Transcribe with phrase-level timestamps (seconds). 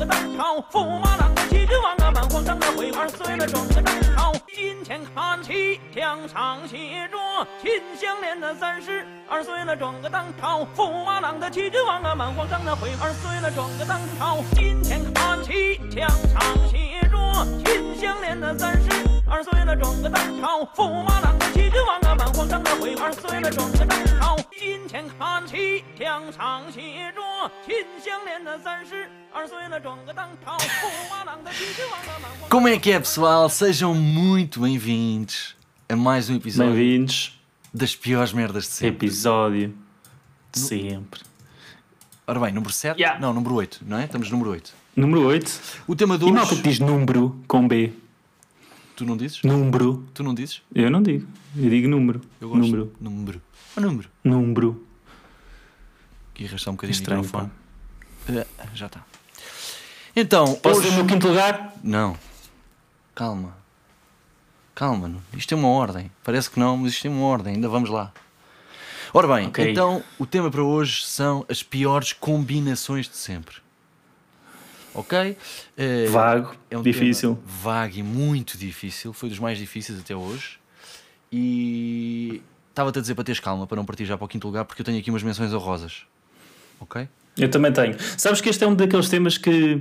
[0.00, 4.32] 个当朝；驸马郎的齐君王啊，满皇上的回二岁了，转个当朝。
[4.48, 7.18] 今天看齐墙上写着
[7.60, 14.38] 秦香莲的三十二岁了，转个当朝；驸马郎的齐君王啊，满皇上的回二岁了，转个当朝。
[14.54, 17.18] 今天看齐墙上写着
[17.62, 18.88] 秦香莲的三十
[19.28, 21.29] 二岁了，转个当朝；驸马郎
[21.59, 24.35] 的齐君王啊，满皇上的回二岁了，转个当朝。
[24.57, 26.81] 今天看齐墙上写
[27.13, 27.21] 着
[27.65, 33.49] 秦香莲的三十二岁了，转个当朝；驸马郎的齐君王啊，满皇 Como é que é, pessoal?
[33.49, 35.55] Sejam muito bem-vindos
[35.89, 37.37] a mais um episódio Bem-vindos.
[37.73, 39.07] das piores merdas de sempre.
[39.07, 39.75] Episódio
[40.51, 41.21] de sempre.
[42.27, 42.97] Ora bem, número 7?
[42.99, 43.19] Yeah.
[43.19, 44.05] Não, número 8, não é?
[44.05, 44.73] Estamos no número 8.
[44.95, 45.61] Número 8.
[45.85, 46.63] O tema de E malta que hoje.
[46.63, 47.93] diz número com B.
[49.00, 49.40] Tu não dizes?
[49.42, 50.04] Número.
[50.12, 50.60] Tu não dizes?
[50.74, 51.26] Eu não digo.
[51.56, 52.20] Eu digo número.
[52.38, 52.66] Eu gosto.
[52.66, 52.92] Número.
[53.00, 53.42] Número.
[53.74, 54.10] O número.
[54.22, 54.86] Número.
[56.34, 57.50] Aqui arrastar um bocadinho Estranho, o microfone.
[58.58, 59.02] Ah, Já está.
[60.14, 60.88] Então, Posso hoje...
[60.88, 61.72] ter o meu quinto lugar?
[61.82, 62.14] Não.
[63.14, 63.56] Calma.
[64.74, 65.08] Calma.
[65.08, 65.22] não.
[65.34, 66.10] Isto tem uma ordem.
[66.22, 67.54] Parece que não, mas isto tem uma ordem.
[67.54, 68.12] Ainda vamos lá.
[69.14, 69.70] Ora bem, Ok.
[69.70, 73.56] então o tema para hoje são as piores combinações de sempre.
[74.94, 75.36] Ok?
[75.76, 76.54] Eh, Vago.
[76.70, 77.38] é um difícil.
[77.44, 79.12] vago e muito difícil.
[79.12, 80.58] Foi dos mais difíceis até hoje.
[81.32, 84.64] E estava-te a dizer para teres calma, para não partir já para o quinto lugar,
[84.64, 86.02] porque eu tenho aqui umas menções honrosas.
[86.80, 87.08] Ok?
[87.38, 87.94] Eu também tenho.
[88.16, 89.80] Sabes que este é um daqueles temas que,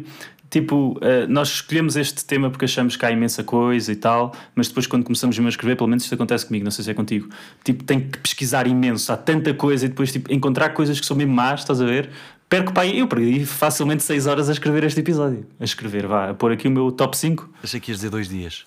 [0.50, 4.68] tipo, eh, nós escolhemos este tema porque achamos que há imensa coisa e tal, mas
[4.68, 6.94] depois quando começamos mesmo a escrever, pelo menos isto acontece comigo, não sei se é
[6.94, 7.28] contigo,
[7.64, 11.18] tipo, tenho que pesquisar imenso, há tanta coisa e depois, tipo, encontrar coisas que são
[11.18, 12.12] mesmo más, estás a ver?
[12.50, 15.46] Perco, pá, eu perdi facilmente 6 horas a escrever este episódio.
[15.60, 17.48] A escrever, vá, a pôr aqui o meu top 5.
[17.64, 18.66] Achei que ias dizer dois dias.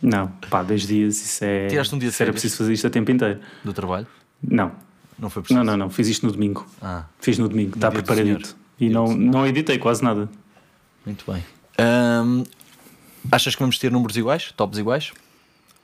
[0.00, 1.68] Não, pá, dois dias, isso é.
[1.68, 3.38] Tiraste um dia de era preciso fazer isto a tempo inteiro.
[3.62, 4.06] Do trabalho?
[4.42, 4.72] Não,
[5.18, 5.58] Não foi preciso?
[5.58, 6.66] não, não, não, fiz isto no domingo.
[6.80, 8.56] Ah, Fiz no domingo, está dia do preparadito.
[8.80, 10.28] E Dia não, não editei quase nada.
[11.04, 11.44] muito bem.
[13.30, 14.52] Achas que vamos ter números iguais?
[14.52, 15.12] Tops iguais?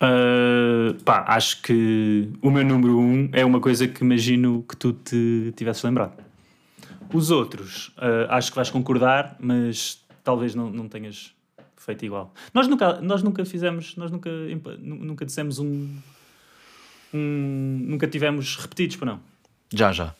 [0.01, 4.77] Uh, pá, acho que o meu número 1 um é uma coisa que imagino que
[4.77, 6.28] tu te tivesses lembrado.
[7.13, 11.33] Os outros, uh, acho que vais concordar, mas talvez não, não tenhas
[11.77, 12.33] feito igual.
[12.53, 14.31] Nós nunca, nós nunca fizemos, nós nunca,
[14.79, 15.89] nunca dissemos um,
[17.15, 17.85] um.
[17.87, 19.21] Nunca tivemos repetidos, para não?
[19.73, 20.15] Já, já.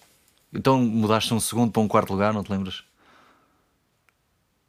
[0.53, 2.83] Então mudaste um segundo para um quarto lugar, não te lembras?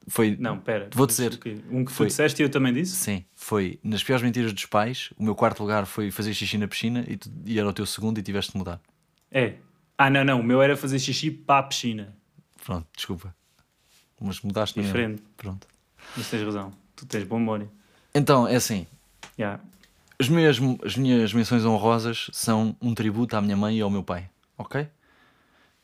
[0.08, 0.36] Foi.
[0.40, 0.90] Não, pera.
[0.94, 1.34] Vou dizer.
[1.70, 2.08] Um que tu Foi.
[2.08, 2.96] disseste e eu também disse?
[2.96, 5.12] Sim, foi nas piores mentiras dos pais.
[5.18, 7.86] O meu quarto lugar foi fazer xixi na piscina e, tu- e era o teu
[7.86, 8.82] segundo e tiveste de mudar.
[9.32, 9.54] É.
[10.02, 10.40] Ah, não, não.
[10.40, 12.16] O meu era fazer xixi para a piscina.
[12.64, 13.36] Pronto, desculpa.
[14.20, 14.94] Mas mudaste mesmo.
[14.94, 15.22] Diferente.
[15.36, 15.68] Pronto.
[16.16, 16.72] Mas tens razão.
[16.96, 17.70] Tu tens boa memória.
[18.16, 18.88] Então, é assim.
[19.38, 19.62] Yeah.
[20.18, 24.02] As minhas, as minhas menções honrosas são um tributo à minha mãe e ao meu
[24.04, 24.88] pai, ok?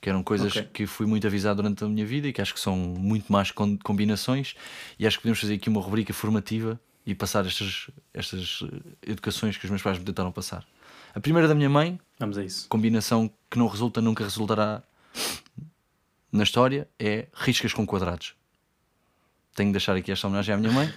[0.02, 0.70] Que eram coisas Ok.
[0.74, 3.52] que fui muito avisado durante a minha vida e que acho que são muito mais
[3.52, 4.56] com- combinações.
[4.98, 9.58] E acho que podemos fazer aqui uma rubrica formativa e passar estas, estas eh, educações
[9.58, 10.66] que os meus pais me tentaram passar.
[11.14, 12.68] A primeira da minha mãe, Vamos a isso.
[12.68, 14.82] combinação que não resulta, nunca resultará
[16.32, 18.34] na história, é riscas com quadrados.
[19.56, 20.94] Tenho de deixar aqui esta homenagem à minha mãe.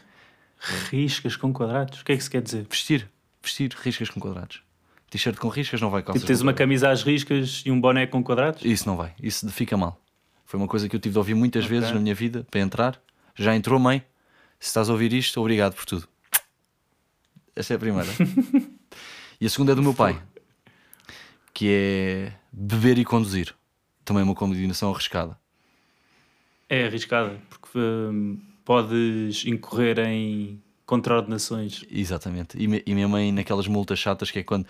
[0.90, 2.00] Riscas com quadrados?
[2.00, 2.66] O que é que se quer dizer?
[2.68, 3.08] Vestir,
[3.40, 4.62] vestir riscas com quadrados.
[5.10, 8.06] T-shirt com riscas não vai calças Tipo, tens uma camisa às riscas e um boné
[8.06, 8.62] com quadrados?
[8.64, 9.98] Isso não vai, isso fica mal.
[10.44, 11.78] Foi uma coisa que eu tive de ouvir muitas Ok.
[11.78, 13.00] vezes na minha vida para entrar.
[13.36, 14.02] Já entrou, mãe?
[14.58, 16.08] Se estás a ouvir isto, obrigado por tudo.
[17.54, 18.08] Esta é a primeira.
[19.40, 20.20] e a segunda é do meu pai,
[21.52, 23.54] que é beber e conduzir.
[24.04, 25.38] Também uma combinação arriscada.
[26.68, 31.84] É arriscada, porque hum, podes incorrer em contraordenações.
[31.90, 32.56] Exatamente.
[32.58, 34.66] E, me- e minha mãe naquelas multas chatas que é quando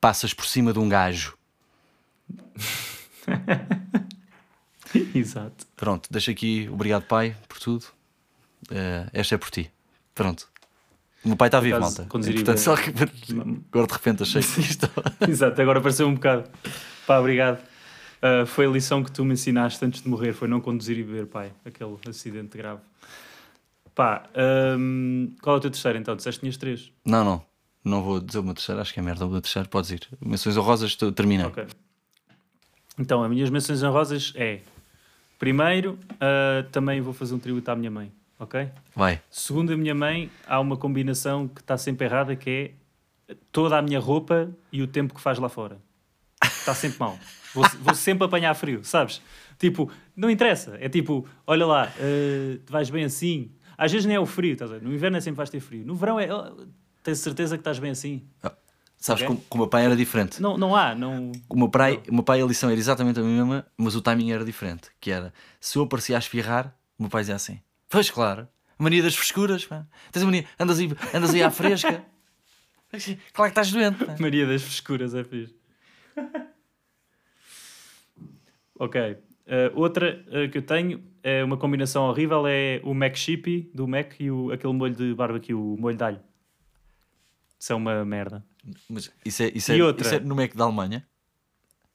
[0.00, 1.36] passas por cima de um gajo.
[5.14, 5.66] Exato.
[5.76, 7.86] Pronto, deixa aqui, obrigado pai por tudo.
[8.70, 9.70] Eh, esta é por ti.
[10.14, 10.48] Pronto.
[11.24, 12.06] O meu pai está vivo, malta.
[12.06, 14.88] conduzir Portanto, só que agora de repente achei que isto.
[15.28, 16.48] Exato, agora apareceu um bocado.
[17.06, 17.60] Pá, obrigado.
[18.22, 21.02] Uh, foi a lição que tu me ensinaste antes de morrer, foi não conduzir e
[21.02, 21.52] beber, pai.
[21.64, 22.80] Aquele acidente grave.
[23.94, 24.24] Pá,
[24.78, 26.16] hum, qual é o teu terceiro então?
[26.16, 26.92] Disseste que tinhas três.
[27.04, 27.44] Não, não.
[27.84, 29.26] Não vou dizer o meu terceiro, acho que é merda.
[29.26, 30.06] O meu terceiro, podes ir.
[30.20, 31.48] Menções honrosas, termina.
[31.48, 31.66] Ok.
[32.98, 34.60] Então, as minhas menções honrosas é...
[35.38, 38.68] Primeiro, ah, também vou fazer um tributo à minha mãe, ok?
[38.96, 39.20] Vai.
[39.30, 42.72] Segundo a minha mãe, há uma combinação que está sempre errada, que
[43.28, 45.78] é toda a minha roupa e o tempo que faz lá fora.
[46.42, 47.18] Está sempre mal.
[47.54, 49.20] Vou, vou sempre apanhar frio, sabes?
[49.58, 50.76] Tipo, não interessa.
[50.80, 51.92] É tipo, olha lá,
[52.64, 53.50] tu vais bem assim.
[53.76, 54.82] Às vezes nem é o frio, estás a ver?
[54.82, 55.84] No inverno é sempre vais ter frio.
[55.84, 56.32] No verão é.
[56.34, 56.66] oh,
[57.02, 58.22] tens certeza que estás bem assim?
[58.98, 59.26] Sabes, Ok.
[59.28, 60.42] como, o meu pai era diferente.
[60.42, 61.32] Não, não há, não.
[61.48, 64.30] O meu, pai, o meu pai, a lição era exatamente a mesma, mas o timing
[64.32, 64.90] era diferente.
[65.00, 67.58] Que era, se eu aparecia a espirrar, o meu pai dizia assim:
[67.90, 68.48] Pois claro,
[68.78, 69.84] mania das frescuras, pá.
[70.12, 72.02] Tens a mania, andas aí, andas aí à fresca.
[73.32, 74.04] Claro que estás doente.
[74.04, 74.16] pá.
[74.18, 75.54] Maria das frescuras é fixe.
[78.76, 79.16] ok.
[79.46, 83.86] Eh, outra eh, que eu tenho é uma combinação horrível é o Mac Chippy do
[83.86, 86.20] Mac e o, aquele molho de barbecue, o molho de alho.
[87.58, 88.44] Isso é uma merda.
[88.88, 90.04] Mas isso é, isso, é, E outra?
[90.04, 91.06] isso é no Mac da Alemanha?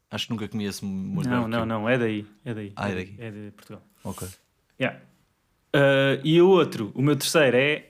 [0.09, 2.25] Acho que nunca comi esse molho não, não, não, é daí.
[2.45, 2.71] É daí.
[2.75, 3.15] Ah, é daqui.
[3.19, 3.83] É de Portugal.
[4.03, 4.27] Ok.
[4.80, 5.01] Yeah.
[5.77, 7.89] Eh, e o outro, o meu terceiro é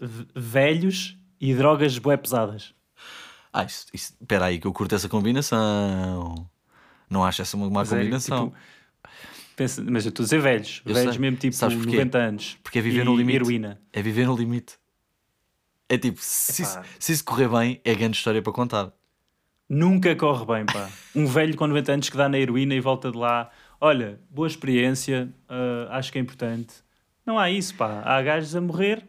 [0.00, 2.74] v- velhos e drogas bué pesadas.
[3.52, 6.48] Ah, isso, isso, espera aí que eu curto essa combinação.
[7.08, 8.48] Não acho essa uma má Mas é, combinação.
[8.48, 8.58] tipo,
[9.56, 10.82] pensa- mas eu estou a dizer velhos.
[10.84, 11.20] Eu velhos sei.
[11.20, 11.92] mesmo tipo Sabes porquê?
[11.96, 12.58] 90 anos.
[12.62, 13.36] Porque é viver e no limite.
[13.36, 13.80] heroína.
[13.92, 14.74] É viver no limite.
[15.88, 16.84] É tipo, se, Epá.
[16.98, 18.92] se isso correr bem, é grande história para contar.
[19.68, 20.88] Nunca corre bem, pá.
[21.14, 23.50] Um velho com 90 anos que dá na heroína e volta de lá.
[23.80, 26.74] Olha, boa experiência, ah, acho que é importante.
[27.26, 28.02] Não há isso, pá.
[28.04, 29.06] Há gajos a morrer.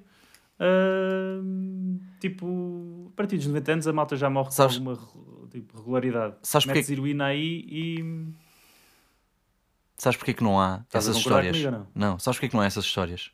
[0.59, 1.41] ah,
[2.19, 6.35] tipo, a partir dos 90 anos a malta já morre Sabes- com alguma tipo, regularidade.
[6.43, 8.33] Sabes porque- Metes heroína aí e.
[9.97, 11.57] Sabes porque é que não há Estás essas histórias?
[11.57, 12.19] comigo ou não?
[12.19, 13.31] sabes porque é que não há essas histórias?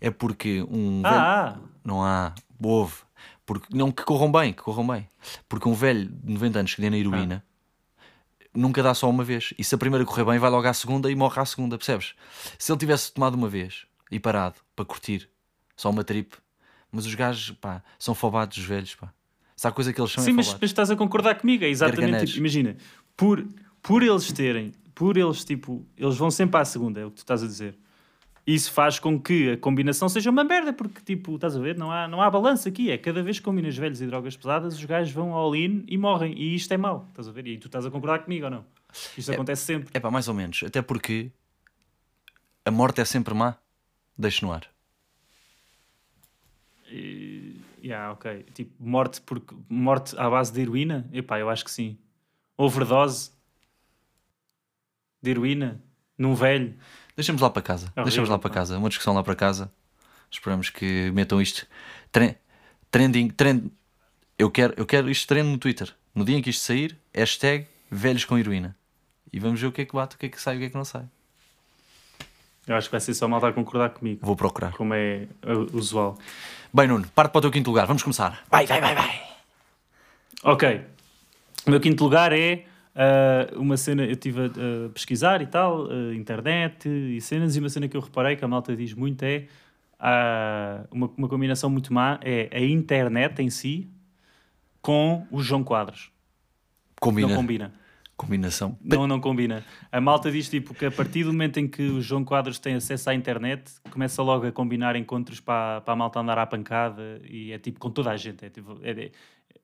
[0.00, 1.14] É porque um velho.
[1.14, 2.34] Ah, ah, Não há.
[2.62, 2.94] Houve.
[3.44, 5.08] Porque, não que corram bem, que corram bem.
[5.48, 7.44] Porque um velho de 90 anos que dê na heroína
[8.54, 9.54] nunca dá só uma vez.
[9.58, 12.14] E se a primeira correr bem, vai logo à segunda e morre à segunda, percebes?
[12.58, 15.28] Se ele tivesse tomado uma vez e parado para curtir,
[15.76, 16.34] só uma trip,
[16.90, 19.12] mas os gajos, pá, são fobados os velhos, pá.
[19.56, 21.68] Se há coisa que eles são, Sim, é mas, mas estás a concordar comigo, é
[21.68, 22.76] exatamente tipo, imagina,
[23.16, 23.46] por,
[23.80, 27.20] por eles terem, por eles tipo, eles vão sempre à segunda, é o que tu
[27.20, 27.78] estás a dizer.
[28.46, 31.92] Isso faz com que a combinação seja uma merda, porque tipo, estás a ver, não
[31.92, 34.84] há, não há balanço aqui, é cada vez que combinas velhos e drogas pesadas, os
[34.84, 37.46] gajos vão all in e morrem, e isto é mau, estás a ver?
[37.46, 38.64] E tu estás a concordar comigo ou não?
[39.16, 39.90] Isto acontece sempre.
[39.94, 40.62] É pá, mais ou menos.
[40.64, 41.30] Até porque
[42.64, 43.56] a morte é sempre má.
[44.16, 44.66] Deixe no ar.
[46.90, 48.44] E, yeah, ok.
[48.54, 51.08] Tipo, morte, porque, morte à base de heroína?
[51.12, 51.98] Epá, eu acho que sim.
[52.56, 53.30] Overdose
[55.22, 55.82] de heroína
[56.18, 56.74] num velho.
[57.16, 57.92] Deixamos lá para casa.
[57.96, 58.78] É Deixamos lá para casa.
[58.78, 59.70] Uma discussão lá para casa.
[60.30, 61.66] Esperamos que metam isto.
[62.10, 62.36] Tre-
[62.90, 63.28] trending.
[63.28, 63.70] Trend.
[64.38, 65.94] Eu quero, eu quero isto trend no Twitter.
[66.14, 68.74] No dia em que isto sair, hashtag velhos com heroína.
[69.32, 70.60] E vamos ver o que é que bate, o que é que sai e o
[70.60, 71.04] que é que não sai.
[72.66, 74.72] Eu acho que vai ser só malta a concordar comigo, Vou procurar.
[74.72, 76.16] como é uh, usual.
[76.72, 77.86] Bem, Nuno, parte para o teu quinto lugar.
[77.86, 78.42] Vamos começar.
[78.50, 79.22] Vai, vai, vai, vai.
[80.44, 80.84] Ok.
[81.66, 85.86] O meu quinto lugar é uh, uma cena, eu estive a, a pesquisar e tal,
[85.86, 89.22] uh, internet e cenas, e uma cena que eu reparei que a malta diz muito
[89.22, 89.46] é
[90.00, 93.88] uh, uma, uma combinação muito má é a internet em si
[94.80, 96.10] com o João Quadros.
[97.00, 97.28] Combina.
[97.28, 97.72] Não combina.
[98.16, 98.78] Combinação.
[98.80, 99.64] Não, não combina.
[99.90, 102.74] A malta diz tipo que a partir do momento em que o João Quadros tem
[102.74, 107.20] acesso à internet, começa logo a combinar encontros para, para a malta andar à pancada
[107.28, 108.44] e é tipo com toda a gente.
[108.44, 109.10] É, tipo, é, é-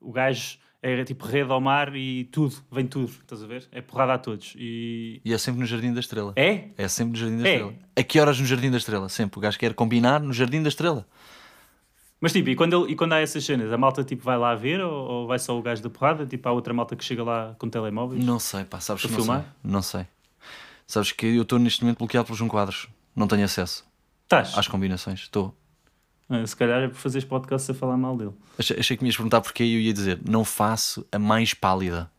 [0.01, 3.67] o gajo é tipo rede ao mar e tudo, vem tudo, estás a ver?
[3.73, 4.55] É porrada a todos.
[4.57, 6.33] E E é sempre no Jardim da Estrela.
[6.37, 6.69] é?
[6.79, 7.53] É sempre no Jardim da É.
[7.53, 7.75] Estrela.
[7.97, 9.09] A que horas no Jardim da Estrela?
[9.09, 9.39] Sempre.
[9.39, 11.07] O gajo quer combinar no Jardim da Estrela.
[12.21, 14.53] Mas tipo, e quando, ele, e quando há essas cenas, a malta tipo vai lá
[14.55, 16.27] ver ou, ou vai só o gajo da porrada?
[16.27, 18.25] Tipo, há outra malta que chega lá com telemóveis?
[18.25, 19.43] Não sei, pá, sabes que não filmar?
[19.43, 19.51] sei.
[19.63, 20.07] Não sei.
[20.87, 22.89] Sabes que eu estou neste momento bloqueado pelos um quadros.
[23.15, 23.85] Não tenho acesso
[24.25, 24.57] Estás?
[24.57, 25.21] às combinações.
[25.21, 25.55] Estou.
[26.29, 28.33] Ah, Se calhar é por fazeres podcast a falar mal dele.
[28.59, 32.11] Achei, achei que me ias perguntar porque eu ia dizer: não faço a mais pálida.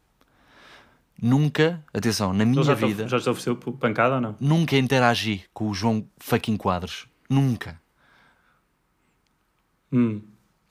[1.22, 4.36] Nunca, atenção, na minha já te, vida, já te ofereceu pancada ou não?
[4.40, 7.08] nunca interagi com o João fucking Quadros.
[7.30, 7.80] Nunca.
[9.92, 10.22] Hum.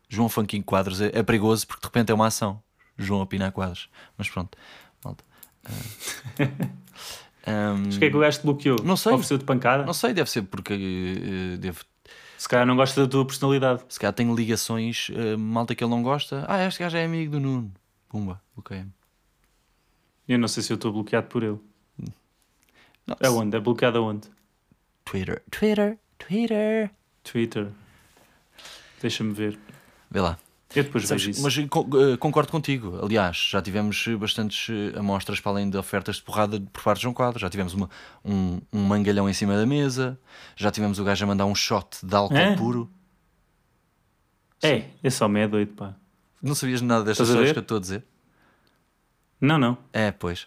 [0.09, 2.63] João fucking Quadros é, é perigoso porque de repente é uma ação.
[2.97, 3.89] João a pinar quadros.
[4.17, 4.57] Mas pronto,
[5.05, 5.25] malta.
[7.47, 8.77] Ah, ahm, Mas o que é que o gajo te bloqueou?
[8.85, 9.13] Não sei.
[9.13, 9.83] Ofereceu-te pancada?
[9.85, 11.83] não sei, deve ser porque eh, devo
[12.39, 13.83] Se calhar não gosta da tua personalidade.
[13.89, 16.45] Se calhar tem ligações, eh, malta que ele não gosta.
[16.49, 17.73] Ah, este gajo é amigo do Nuno.
[18.09, 18.87] Pumba, ok.
[20.29, 21.59] Eu não sei se eu estou bloqueado por ele.
[23.05, 23.57] Não, Aonde?
[23.57, 24.29] É bloqueado aonde?
[25.05, 26.91] Twitter, Twitter, Twitter.
[27.25, 27.69] Twitter.
[29.01, 29.59] Deixa-me ver.
[30.11, 30.39] Vê lá.
[30.75, 31.43] Eu depois Sabes, vejo isso.
[31.43, 32.99] mas co- eh, concordo contigo.
[33.03, 36.99] Aliás, já tivemos eh, bastantes eh, amostras para além de ofertas de porrada por parte
[36.99, 37.39] de João Quadro.
[37.39, 37.89] Já tivemos uma-
[38.25, 40.19] um, um mangalhão em cima da mesa.
[40.57, 42.55] Já tivemos o gajo a mandar um shot de álcool É?
[42.55, 42.91] puro.
[44.63, 45.95] É, esse homem é doido, pá.
[46.43, 47.53] Não sabias nada destas ver?
[47.53, 48.05] que eu estou a dizer?
[49.41, 49.79] Não, não.
[49.93, 50.47] É, pois.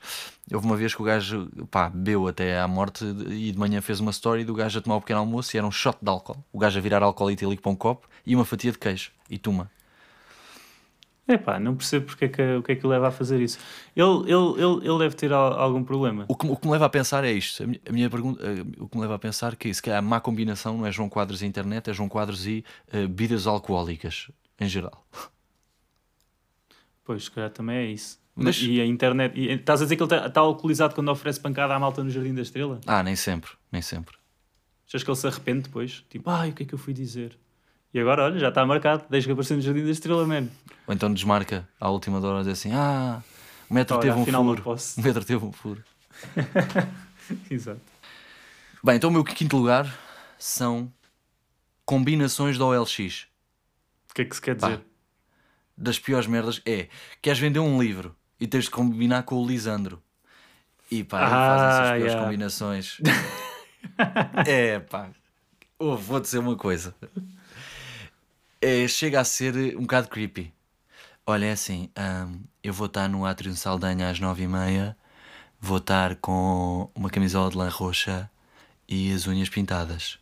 [0.53, 3.99] Houve uma vez que o gajo, pá, bebeu até à morte e de manhã fez
[4.01, 6.43] uma story do gajo a tomar o pequeno almoço e era um shot de álcool.
[6.51, 9.11] O gajo a virar álcool etílico para um copo e uma fatia de queijo.
[9.29, 9.71] E toma.
[11.33, 13.39] É pá, não percebo porque é que, o que é que o leva a fazer
[13.41, 13.57] isso.
[13.95, 16.25] Ele, ele, ele, ele deve ter al- algum problema.
[16.27, 17.63] O que, o que me leva a pensar é isto.
[17.63, 19.81] A minha, a minha pergunta, eh, o que me leva a pensar é que se
[19.81, 23.01] calhar a má combinação não é João Quadros e internet, é João Quadros e eh,
[23.07, 25.05] bebidas alcoólicas em geral.
[27.03, 28.19] Pois, se calhar também é isso.
[28.35, 29.37] Mas- E a internet.
[29.39, 32.33] E, estás a dizer que ele está alcoolizado quando oferece pancada à malta no Jardim
[32.33, 32.79] da Estrela?
[32.87, 34.15] Ah, nem sempre, nem sempre.
[34.87, 36.03] Achas que ele se arrepende depois?
[36.09, 37.37] Tipo, ai, o que é que eu fui dizer?
[37.93, 40.49] E agora, olha, já está marcado, desde que apareceu no Jardim da Estrela, mano.
[40.87, 43.21] Ou então desmarca à última hora a dizer assim: Ah,
[43.69, 44.63] o metro Olha, teve um furo.
[44.97, 45.83] O metro teve um furo.
[47.49, 47.81] Exato.
[48.83, 49.93] Bem, então o meu quinto lugar
[50.39, 50.91] são
[51.85, 53.27] combinações da OLX.
[54.09, 54.69] O que é que se quer Pá.
[54.69, 54.81] dizer?
[55.77, 56.87] Das piores merdas é
[57.21, 60.01] queres vender um livro e tens de combinar com o Lisandro.
[60.89, 62.97] E pá, ele faz essas Ah, piores combinações.
[64.45, 65.09] é pá,
[65.79, 66.93] oh, vou dizer uma coisa.
[68.61, 70.53] É, chega a ser um bocado creepy.
[71.25, 74.95] Olha, é assim, hum, eu vou estar no de Saldanha às nove e meia,
[75.59, 78.29] vou estar com uma camisola de lã roxa
[78.87, 80.19] e as unhas pintadas.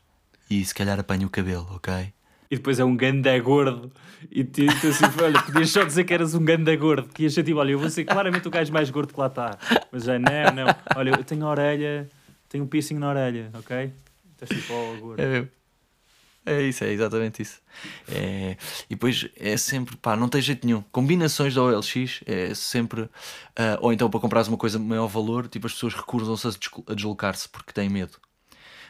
[0.50, 2.14] E se calhar apanho o cabelo, ok?
[2.50, 3.92] E depois é um ganda gordo.
[4.32, 7.10] E tu, tu assim, olha, podias só dizer que eras um ganda gordo.
[7.10, 9.58] Que ser tipo, olha, eu vou ser claramente o gajo mais gordo que lá está.
[9.92, 10.76] Mas já não, não.
[10.96, 12.10] Olha, eu tenho a orelha,
[12.48, 13.92] tenho um piercing na orelha, ok?
[14.32, 15.22] Estás tipo, oh, gordo.
[15.22, 15.59] É mesmo.
[16.50, 17.62] É isso, é exatamente isso.
[18.08, 18.58] É,
[18.90, 20.82] e depois é sempre, pá, não tem jeito nenhum.
[20.92, 23.08] Combinações da OLX é sempre.
[23.56, 26.48] ah, ou então para comprares uma coisa de maior valor, tipo as pessoas recusam-se
[26.88, 28.18] a deslocar-se porque têm medo.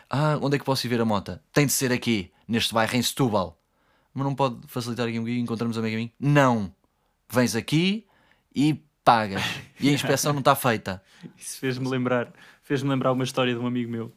[0.10, 1.38] Ah, onde é que posso ir ver a moto?
[1.52, 3.62] Tem de ser aqui, neste bairro em Setúbal.
[4.14, 6.12] Mas não pode facilitar aqui um guia e encontramos a caminho?
[6.18, 6.74] Não.
[7.30, 8.08] Vens aqui
[8.56, 9.44] e pagas.
[9.82, 11.04] E a inspeção não está feita.
[11.38, 12.32] Isso fez-me lembrar,
[12.64, 14.14] fez-me lembrar uma história de um amigo meu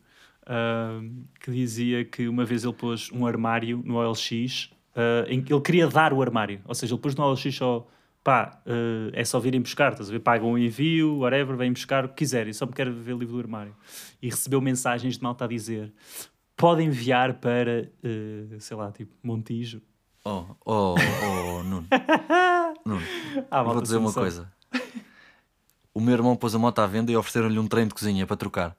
[1.40, 5.62] que dizia que uma vez ele pôs um armário no OLX ah, em que ele
[5.62, 7.86] queria dar o armário, ou seja, ele pôs no OLX só
[8.22, 10.20] pá, ah, é só virem buscar, estás a ver?
[10.20, 13.34] Pagam o envio, whatever, vêm buscar o que quiserem, só me quero ver o livro
[13.34, 13.74] do armário.
[14.20, 15.92] E recebeu mensagens de malta a dizer
[16.56, 19.82] pode enviar para, ah, sei lá, tipo Montijo.
[20.24, 21.88] Oh, oh, oh, Nuno.
[22.86, 23.02] Nuno.
[23.50, 24.52] Ah, Vou dizer uma coisa.
[25.92, 28.36] O meu irmão pôs a moto à venda e ofereceram-lhe um trem de cozinha para
[28.36, 28.76] trocar.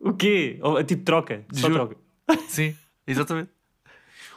[0.00, 0.58] O quê?
[0.62, 1.74] Oh, tipo troca, só Juro.
[1.74, 1.96] troca.
[2.48, 2.76] Sim,
[3.06, 3.50] exatamente.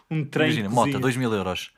[0.09, 0.99] Um trem Imagina, moto, cozinha.
[0.99, 1.71] 2 mil euros.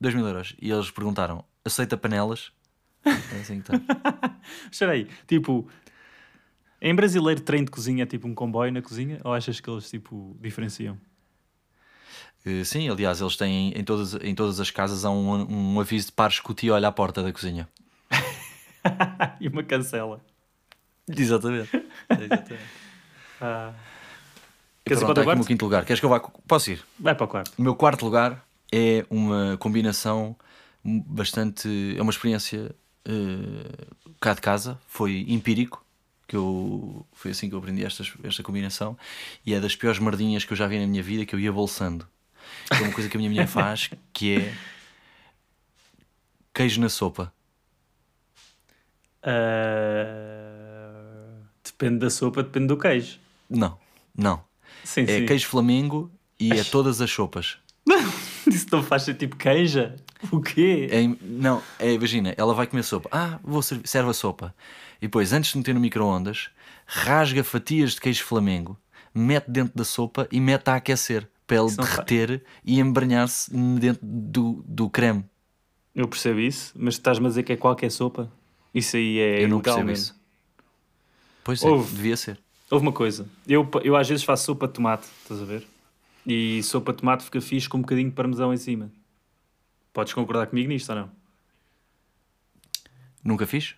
[0.00, 0.54] 2 mil euros.
[0.60, 2.52] E eles perguntaram: aceita panelas?
[3.06, 4.40] É assim que está.
[4.70, 5.68] Espera aí, tipo,
[6.80, 9.88] em brasileiro trem de cozinha é tipo um comboio na cozinha ou achas que eles
[9.88, 10.98] tipo diferenciam?
[12.44, 16.06] Eh, Sim, aliás, eles têm em todas, em todas as casas há um, um aviso
[16.06, 17.68] de par escuti olha à porta da cozinha.
[19.40, 20.20] e uma cancela.
[21.08, 21.70] Exatamente.
[22.10, 22.85] Exatamente.
[23.40, 23.72] Ah.
[24.84, 25.38] E Queres ir pronto, para o está aqui o quarto?
[25.38, 25.84] meu quinto lugar.
[25.84, 26.20] Queres que eu vá?
[26.20, 26.84] Posso ir?
[26.98, 27.52] Vai para o quarto.
[27.58, 30.36] O meu quarto lugar é uma combinação
[30.84, 31.94] bastante.
[31.98, 32.74] É uma experiência
[33.04, 33.86] eh,
[34.20, 35.84] cá de casa, foi empírico.
[36.28, 38.98] Que eu, foi assim que eu aprendi esta, esta combinação
[39.44, 41.52] e é das piores merdinhas que eu já vi na minha vida que eu ia
[41.52, 42.06] bolsando.
[42.68, 44.54] Que é uma coisa que a minha mulher faz que é
[46.52, 47.32] queijo na sopa.
[49.22, 49.32] Ah,
[51.64, 53.18] Depende da sopa, depende do queijo.
[53.48, 53.78] Não,
[54.16, 54.42] não.
[54.84, 55.26] Sim, É sim.
[55.26, 57.58] queijo flamengo e é todas as sopas.
[58.46, 59.96] Isso não faz ser tipo queija?
[60.30, 60.88] O quê?
[60.90, 63.08] É, não, é, imagina, ela vai comer sopa.
[63.12, 64.54] Ah, vou servir, serve a sopa.
[64.98, 66.48] E depois, antes de meter no micro-ondas,
[66.86, 68.76] rasga fatias de queijo flamengo,
[69.14, 74.64] mete dentro da sopa e mete a aquecer para ele derreter e embranhar-se dentro do,
[74.66, 75.24] do creme.
[75.94, 78.30] Eu percebo isso, mas estás-me a dizer que é qualquer sopa?
[78.74, 80.02] Isso aí é eu não percebo mesmo.
[80.02, 80.20] isso.
[81.44, 81.94] Pois é, Ouve.
[81.94, 82.38] devia ser.
[82.70, 85.66] Houve uma coisa, eu, eu às vezes faço sopa de tomate, estás a ver?
[86.26, 88.90] E sopa de tomate fica fixe com um bocadinho de parmesão em cima.
[89.92, 91.10] Podes concordar comigo nisto ou não?
[93.22, 93.76] Nunca fiz?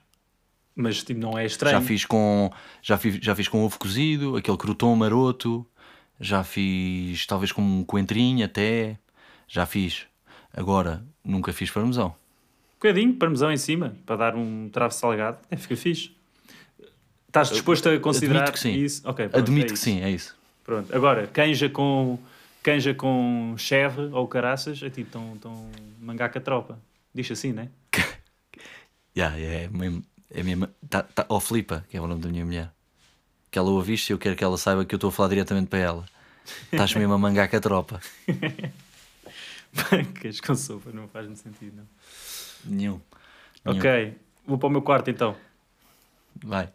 [0.74, 1.78] Mas tipo, não é estranho.
[1.78, 5.66] Já fiz com já fiz, já fiz com ovo cozido, aquele crouton maroto,
[6.18, 8.98] já fiz talvez com um coentrinho até,
[9.46, 10.06] já fiz.
[10.52, 12.08] Agora, nunca fiz parmesão.
[12.08, 15.38] Um bocadinho de parmesão em cima, para dar um travo salgado.
[15.50, 16.17] É, fica fixe.
[17.28, 18.74] Estás disposto a considerar Admito que sim.
[18.74, 19.02] isso?
[19.06, 19.84] Ok, pronto, Admito é que isso.
[19.84, 20.34] sim, é isso.
[20.64, 20.94] Pronto.
[20.96, 22.18] Agora, canja com,
[22.62, 25.70] canja com chevre ou caraças, é tipo, estão tão
[26.00, 26.78] mangaca tropa.
[27.14, 27.68] Diz assim, né?
[29.16, 30.04] Yeah, yeah, é mesmo.
[30.30, 32.70] É mesmo tá, tá, oh, Filipa, que é o nome da minha mulher.
[33.50, 35.30] Que ela ouve isto e eu quero que ela saiba que eu estou a falar
[35.30, 36.04] diretamente para ela.
[36.70, 38.00] Estás mesmo a mangaca tropa.
[40.20, 41.86] Queres com sopa, não faz muito sentido, não.
[42.64, 43.00] Nenhum.
[43.64, 43.78] Nenhum.
[43.78, 44.14] Ok,
[44.46, 45.34] vou para o meu quarto então.
[46.44, 46.68] Vai.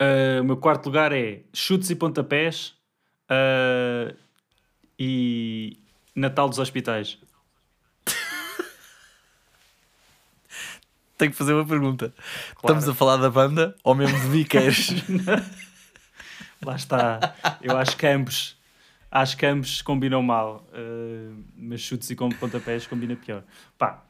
[0.00, 2.74] Uh, o meu quarto lugar é chutes e pontapés
[3.28, 4.16] uh,
[4.98, 5.76] e
[6.14, 7.18] Natal dos hospitais.
[11.18, 12.14] Tenho que fazer uma pergunta.
[12.56, 14.90] Estamos a falar da banda ou mesmo de biqueiros?
[16.64, 17.34] Lá está.
[17.60, 18.56] Eu acho que ambos,
[19.10, 20.64] acho que ambos combinam mal.
[20.72, 23.42] Uh, mas chutes e com pontapés combina pior.
[23.76, 24.04] Pá,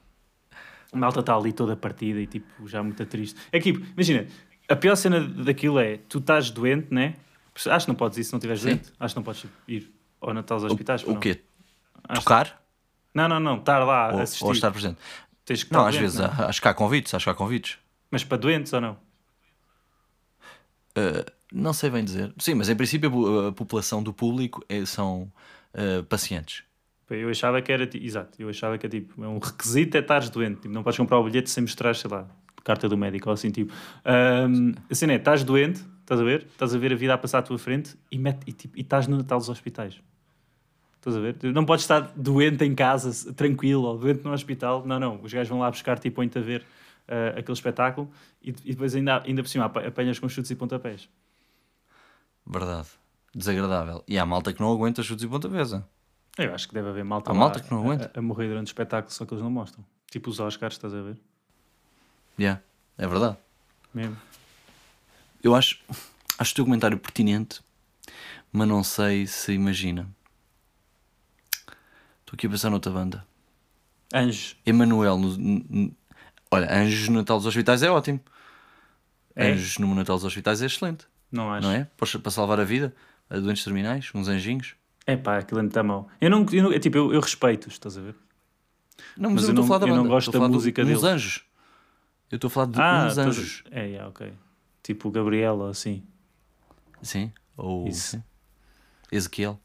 [0.93, 3.39] a malta está ali toda partida e tipo, já muito triste.
[3.53, 4.27] É que, tipo, imagina,
[4.69, 7.15] a pior cena daquilo é tu estás doente, né?
[7.67, 8.93] Acho que não podes ir se não estiveres doente.
[9.01, 11.03] Acho que não podes ir ao Natal dos hospitais.
[11.05, 11.21] o não.
[11.21, 11.41] quê?
[12.09, 12.63] Acho- Tocar?
[13.15, 13.57] Não, não, não.
[13.59, 14.45] Estar lá Ou, a assistir.
[14.45, 14.99] ou estar presente?
[15.45, 16.27] Tens que Não, às doente, vezes não?
[16.27, 17.79] há- acho que há convites, acho que há convites.
[18.11, 18.97] Mas para doentes ou não?
[20.97, 22.33] Uh, não sei bem dizer.
[22.39, 25.31] Sim, mas em princípio a po- a população do público é- são
[25.75, 26.63] uh, pacientes.
[27.11, 30.29] Eu achava que era, exato, eu achava que é tipo, é um requisito é estares
[30.29, 32.27] doente, tipo, não podes comprar o bilhete sem mostrar, sei lá,
[32.69, 33.73] carta do médico ou assim, tipo.
[34.05, 36.43] Ahm, assim, é, estás doente, estás a ver?
[36.53, 38.83] Estás a ver a vida a passar à tua frente e, mete, e, tipo, e
[38.83, 40.01] estás no Natal dos hospitais.
[40.97, 41.37] Estás a ver?
[41.55, 44.85] Não podes estar doente em casa, tranquilo, ou doente no hospital.
[44.87, 45.21] Não, não.
[45.23, 46.65] Os gajos vão lá buscar, tipo, põem-te a ver
[47.09, 48.11] ah, aquele espetáculo
[48.43, 51.09] e, e depois ainda, ainda por cima apa- apanhas com chutes e pontapés.
[52.47, 52.89] Verdade.
[53.35, 54.03] Desagradável.
[54.09, 55.73] E há malta que não aguenta chutes e pontapés.
[55.73, 55.85] hein?
[56.39, 58.11] Eu acho que deve haver malta, malta que não aguenta.
[58.15, 59.85] A, a morrer durante o espetáculo, só que eles não mostram.
[60.11, 61.17] Tipo os Oscars, estás a ver?
[62.39, 62.61] Yeah,
[62.97, 63.37] é verdade.
[63.93, 64.17] Mesmo.
[65.43, 65.79] Eu acho,
[66.39, 67.61] acho o teu comentário pertinente,
[68.53, 70.09] mas não sei se imagina.
[72.21, 73.25] Estou aqui a pensar noutra banda.
[74.13, 74.57] Anjos.
[74.65, 75.17] Emanuel.
[75.19, 75.97] no- n- n-
[76.51, 78.21] olha, Anjos no Natal dos Hospitais é ótimo.
[79.35, 79.51] É?
[79.53, 81.67] Anjos no Natal dos Hospitais é excelente, Não acho.
[81.67, 81.85] não é?
[81.97, 82.95] Para para salvar a vida
[83.31, 84.75] a doentes terminais, uns anjinhos.
[85.07, 86.09] É pá, aquilo é muito mau.
[86.21, 88.15] Eu não, eu não é tipo, eu, eu respeito-os, estás a ver?
[89.17, 90.15] Não, mas, Mas eu eu não estou a não- falar da eu não banda.
[90.15, 91.05] gosto da música uns deles.
[91.05, 91.45] anjos.
[92.31, 93.65] Eu estou a falar de Ah, uns estás- anjos.
[93.71, 94.33] É, yeah, ok.
[94.83, 96.03] Tipo o Gabriel ou assim.
[97.03, 97.33] Sim.
[97.57, 98.17] Ou Isso.
[98.17, 98.23] sim.
[99.11, 99.59] Ezequiel.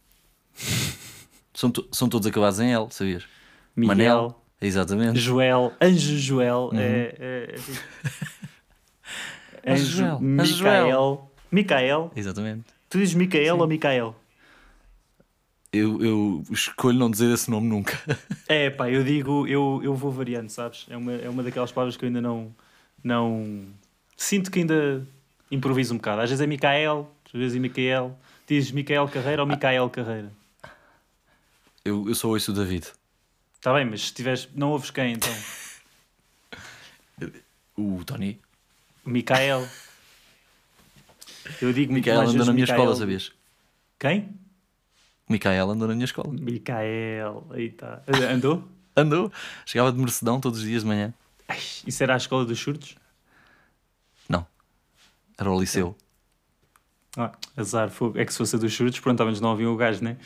[1.53, 3.25] são, to- são todos acabados em L, sabias?
[3.75, 4.43] Miguel, Manel.
[4.61, 5.19] Exatamente.
[5.19, 6.69] Joel, Anjo Joel.
[6.71, 6.79] Uhum.
[6.79, 7.55] É, é,
[9.63, 11.31] é Anjo Joel, Micael.
[11.51, 12.11] Micael.
[12.15, 12.65] Exatamente.
[12.89, 14.15] Tu dizes Micael ou Micael?
[15.73, 17.99] Eu, eu escolho não dizer esse nome nunca.
[18.47, 20.85] É pá, eu digo, eu, eu vou variando, sabes?
[20.89, 22.53] É uma, é uma daquelas palavras que eu ainda não,
[23.03, 23.65] não.
[24.15, 25.07] Sinto que ainda
[25.49, 26.21] improviso um bocado.
[26.21, 28.15] Às vezes é Micael, às vezes é Micael.
[28.45, 30.31] Dizes Micael Carreira ou Micael Carreira?
[31.83, 32.85] Eu, eu só ouço o David.
[33.55, 34.47] Está bem, mas se tiveres.
[34.53, 35.33] Não ouves quem então?
[37.75, 38.39] O Tony.
[39.03, 39.67] Micael.
[41.59, 42.79] Eu digo Micael andou vezes na minha Micael.
[42.79, 43.31] escola, sabias?
[43.97, 44.29] Quem?
[45.33, 46.29] Micael andou na minha escola.
[46.31, 47.47] Micael.
[47.49, 48.03] Aí está.
[48.31, 48.63] Andou?
[48.95, 49.31] Andou.
[49.65, 51.11] Chegava de Mercedão todos os dias de manhã.
[51.47, 52.95] Ai, Isso era a escola dos surdos?
[54.29, 54.45] Não.
[55.37, 55.97] Era o liceu.
[57.17, 58.19] Ah, azar, fogo.
[58.19, 60.17] É que se fosse a dos surdos, pronto, ao menos não ouviam o gajo, né?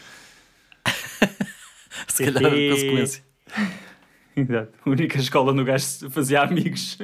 [2.07, 3.23] Se calhar era a consequência.
[4.35, 4.73] Exato.
[4.85, 6.97] A única escola no gajo fazia amigos.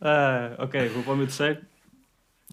[0.00, 1.60] ah, ok, vou para o meu terceiro.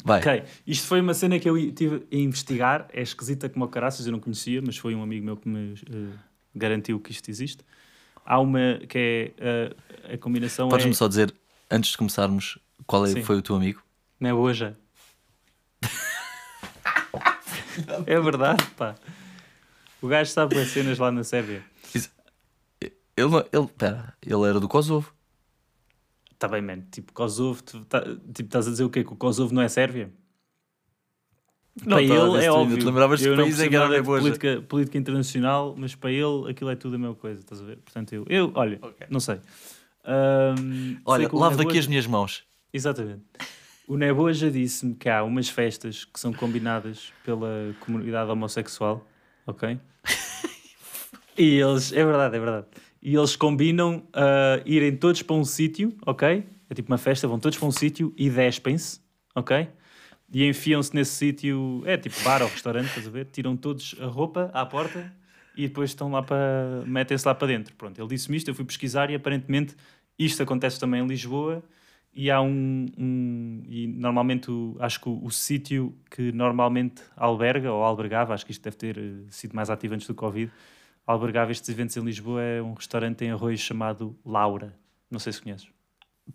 [0.03, 0.19] Vai.
[0.19, 2.87] Ok, isto foi uma cena que eu estive a investigar.
[2.93, 5.73] É esquisita como o caraças, eu não conhecia, mas foi um amigo meu que me
[5.73, 6.17] eh,
[6.55, 7.63] garantiu que isto existe.
[8.25, 10.69] Há uma que é eh, a combinação.
[10.69, 11.33] Podes-me é, só dizer,
[11.69, 13.23] antes de começarmos, qual é- Sim.
[13.23, 13.81] foi o teu amigo?
[14.19, 14.75] Não é hoje.
[18.05, 18.95] é verdade, pá.
[20.01, 21.63] O gajo sabe as cenas lá na Sérvia.
[23.17, 25.11] Ele, ele, pera, ele era do Kosovo.
[26.37, 26.85] Está bem, mano.
[26.91, 29.03] Tipo, Kosovo, tá- tipo, estás a dizer o quê?
[29.03, 30.13] Que o Kosovo não é Sérvia?
[31.83, 32.77] Não, para ver ele é óbvio.
[32.77, 36.51] te lembravas eu que não país é que era política, política internacional, mas para ele
[36.51, 37.77] aquilo é tudo a mesma coisa, estás a ver?
[37.77, 39.39] Portanto, eu, eu olha, não sei.
[40.05, 42.43] Ahm, Olha, sei lavo daqui as minhas mãos.
[42.71, 43.23] Exatamente.
[43.87, 49.07] O Neboja disse-me que há umas festas que são combinadas pela comunidade homossexual,
[49.47, 49.79] ok?
[51.35, 52.67] e eles, é verdade, é verdade.
[53.01, 56.43] E eles combinam a irem todos para um sítio, ok?
[56.69, 58.99] É tipo uma festa, vão todos para um sítio e despem-se,
[59.35, 59.67] ok?
[60.33, 63.25] E enfiam-se nesse sítio, é tipo bar ou restaurante, estás a ver?
[63.31, 65.11] Tiram todos a roupa à porta
[65.55, 66.83] e depois estão lá para.
[66.85, 67.73] metem-se lá para dentro.
[67.75, 69.75] Pronto, ele disse-me isto, eu fui pesquisar e aparentemente
[70.19, 71.63] isto acontece também em Lisboa
[72.13, 77.71] e há um, um- e normalmente o- acho que o, o sítio que normalmente alberga
[77.71, 80.51] ou albergava, acho que isto deve ter eh, sido mais ativo antes do Covid,
[81.07, 84.77] albergava estes eventos em Lisboa é um restaurante em arroz chamado Laura.
[85.09, 85.67] Não sei se conheces.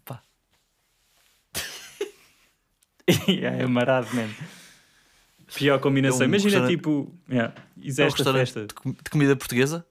[0.04, 0.22] Pá.
[3.28, 4.34] é amarado mesmo.
[5.54, 6.22] Pior combinação.
[6.22, 8.66] É um Imagina tipo, yeah, É um esta restaurante festa.
[8.66, 9.86] de, com- de comida portuguesa?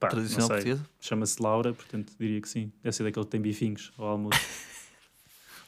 [0.00, 0.84] Pá, tradicional portuguesa?
[1.00, 2.72] Chama-se Laura, portanto diria que sim.
[2.82, 4.38] Deve ser daquele que tem bifinhos ao almoço.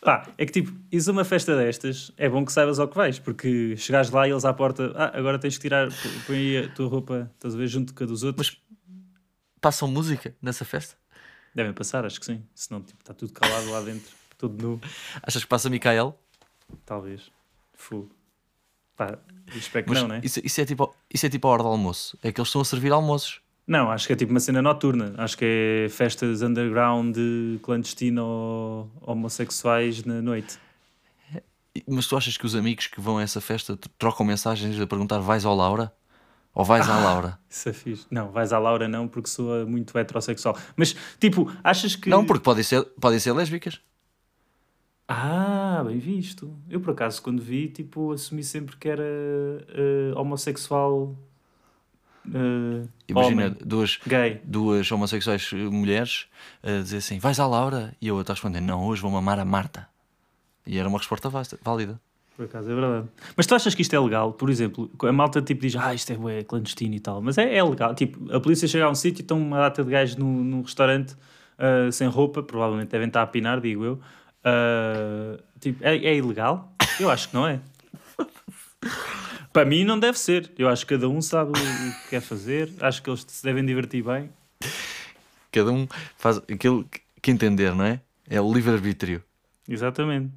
[0.00, 2.96] Pá, é que tipo, ires a uma festa destas, é bom que saibas ao que
[2.96, 5.88] vais, porque chegares lá e eles à porta, ah, agora tens que tirar,
[6.26, 8.58] põe aí a tua roupa, estás a ver, junto com a dos outros.
[9.60, 10.96] Passam música nessa festa?
[11.54, 12.42] Devem passar, acho que sim.
[12.54, 14.80] Senão tipo, está tudo calado lá dentro, todo nu,
[15.22, 16.18] Achas que passa Micael?
[16.86, 17.30] talvez.
[17.74, 18.08] Fu.
[18.96, 19.18] Pá,
[19.54, 20.20] espero que Mas não, né?
[20.22, 22.18] isso, isso é tipo, isso é tipo a hora do almoço.
[22.22, 23.40] É que eles estão a servir almoços.
[23.70, 25.14] Não, acho que é tipo uma cena noturna.
[25.16, 27.16] Acho que é festas underground
[27.62, 30.58] clandestino homossexuais na noite.
[31.86, 35.20] Mas tu achas que os amigos que vão a essa festa trocam mensagens a perguntar
[35.20, 35.94] vais ao Laura?
[36.52, 37.38] Ou vais à Laura?
[37.48, 38.06] Isso é fixe.
[38.10, 40.58] Não, vais à Laura não, porque sou muito heterossexual.
[40.74, 42.10] Mas, tipo, achas que...
[42.10, 43.80] Não, porque podem ser, podem ser lésbicas.
[45.06, 46.52] Ah, bem visto.
[46.68, 51.16] Eu, por acaso, quando vi, tipo, assumi sempre que era eh, homossexual
[52.26, 54.40] eh, Imagina homem, duas, gay.
[54.44, 56.26] duas homossexuais eh, mulheres
[56.62, 57.94] a dizer assim: vais à Laura?
[58.00, 59.88] E eu a responder: não, hoje vou mamar a Marta.
[60.66, 62.00] E era uma resposta vasta- válida.
[62.36, 63.08] Por acaso, é verdade.
[63.36, 64.32] Mas tu achas que isto é legal?
[64.32, 67.20] Por exemplo, a malta tipo diz, ah, isto é bué, clandestino e tal.
[67.20, 67.94] Mas é, é legal.
[67.94, 70.62] Tipo, a polícia chega a um sítio e estão uma data de gajos num, num
[70.62, 71.14] restaurante
[71.58, 74.00] ah, sem roupa, provavelmente devem estar a pinar, digo eu.
[74.44, 76.72] Ah, tipo, é, é ilegal?
[76.98, 77.60] Eu acho que não é.
[79.52, 80.50] Para mim não deve ser.
[80.56, 81.54] Eu acho que cada um sabe o
[82.02, 82.72] que quer fazer.
[82.80, 84.30] Acho que eles se devem divertir bem.
[85.50, 88.00] Cada um faz aquilo que- que entender, não é?
[88.28, 89.22] É o livre-arbítrio.
[89.68, 90.32] Exatamente.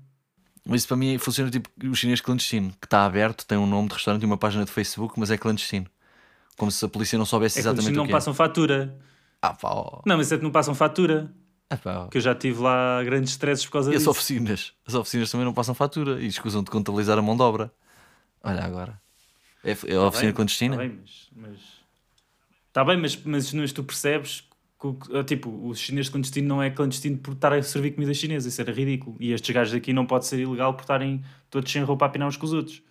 [0.65, 3.89] Mas isso para mim funciona tipo o chinês clandestino, que está aberto, tem um nome
[3.89, 5.86] de restaurante e uma página de Facebook, mas é clandestino.
[6.58, 8.95] Como se a polícia não soubesse É que exatamente o não que passam fatura.
[8.99, 9.04] é.
[9.41, 10.02] Ah, pá, ó.
[10.06, 11.32] Não, mas é que não passam fatura.
[11.69, 12.08] Ah, pá, ó.
[12.08, 14.10] Que eu já tive lá grandes stresses por causa E as disso.
[14.12, 14.73] oficinas?
[14.88, 17.71] As oficinas também não passam fatura e escusam de contabilizar a mão de obra.
[18.43, 19.02] Olha agora.
[19.63, 20.76] É, é a Tá oficina bem, clandestina?
[20.78, 21.30] Tá bem, mas.
[21.36, 21.60] mas...
[22.73, 24.43] Tá bem, mas, mas, mas tu percebes
[24.82, 28.49] que, tipo, o chinês clandestino não é clandestino por estar a servir comida chinesa.
[28.49, 29.15] Isso era ridículo.
[29.19, 32.28] E estes gajos aqui não pode ser ilegal por estarem todos sem roupa a pinar
[32.28, 32.82] uns com os outros.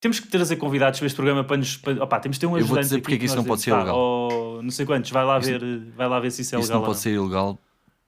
[0.00, 1.76] Temos que trazer convidados para este programa para nos.
[1.76, 3.44] Para, opá, temos de ter um Eu vou ajudante dizer porque é que isso não
[3.44, 4.28] pode dizemos, ser pá, ilegal.
[4.58, 6.68] oh, não sei quantos, vai lá, Isso- ver, vai lá ver se isso é Isso
[6.68, 6.80] legal.
[6.80, 7.58] não ou pode ser ilegal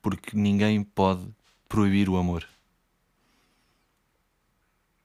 [0.01, 1.27] porque ninguém pode
[1.69, 2.47] proibir o amor.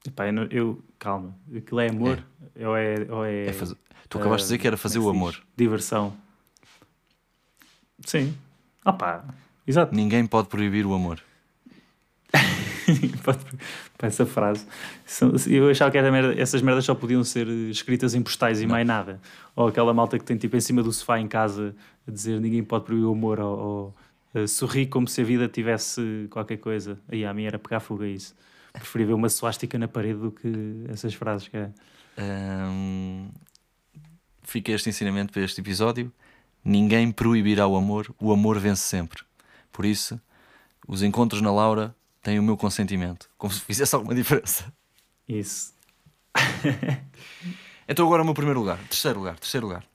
[0.07, 2.23] Epá, eu, não- eu- calma, aquilo é amor
[2.59, 2.95] ou é.
[3.09, 5.43] Ou é, É fazer- Tu acabaste de dizer que era fazer como o é amor.
[5.57, 6.15] Diversão.
[8.05, 8.35] Sim.
[8.83, 9.25] Ah pá,
[9.65, 9.95] exato.
[9.95, 11.21] Ninguém pode proibir o amor.
[13.23, 14.67] Pá, essa frase.
[15.47, 19.19] Eu achava que merda- essas merdas só podiam ser escritas em postais e mais nada.
[19.55, 21.75] Ou aquela malta que tem tipo em cima do sofá em casa
[22.07, 23.95] a dizer ninguém pode proibir o amor ou, ou
[24.35, 26.99] eh, sorrir como se a vida tivesse qualquer coisa.
[27.09, 28.35] Aí a mim era pegar fogo a isso.
[28.75, 31.71] Preferia ver uma suástica na parede do que essas frases que é.
[32.17, 33.29] Hum,
[34.43, 36.11] Fica este ensinamento para este episódio.
[36.63, 39.23] Ninguém proibirá o amor, o amor vence sempre.
[39.71, 40.19] Por isso,
[40.87, 43.29] os encontros na Laura têm o meu consentimento.
[43.37, 44.71] Como se fizesse alguma diferença.
[45.27, 45.73] Isso.
[47.87, 48.79] Então agora o meu primeiro lugar.
[48.89, 49.85] Terceiro lugar, terceiro lugar.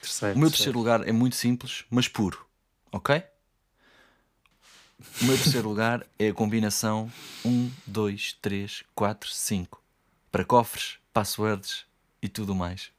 [0.00, 2.44] Terceiro, O meu terceiro lugar é muito simples, mas puro.
[2.90, 3.22] Ok?
[5.20, 7.10] O meu terceiro lugar é a combinação
[7.44, 9.82] 1, 2, 3, 4, 5.
[10.30, 11.86] Para cofres, passwords
[12.20, 12.90] e tudo mais.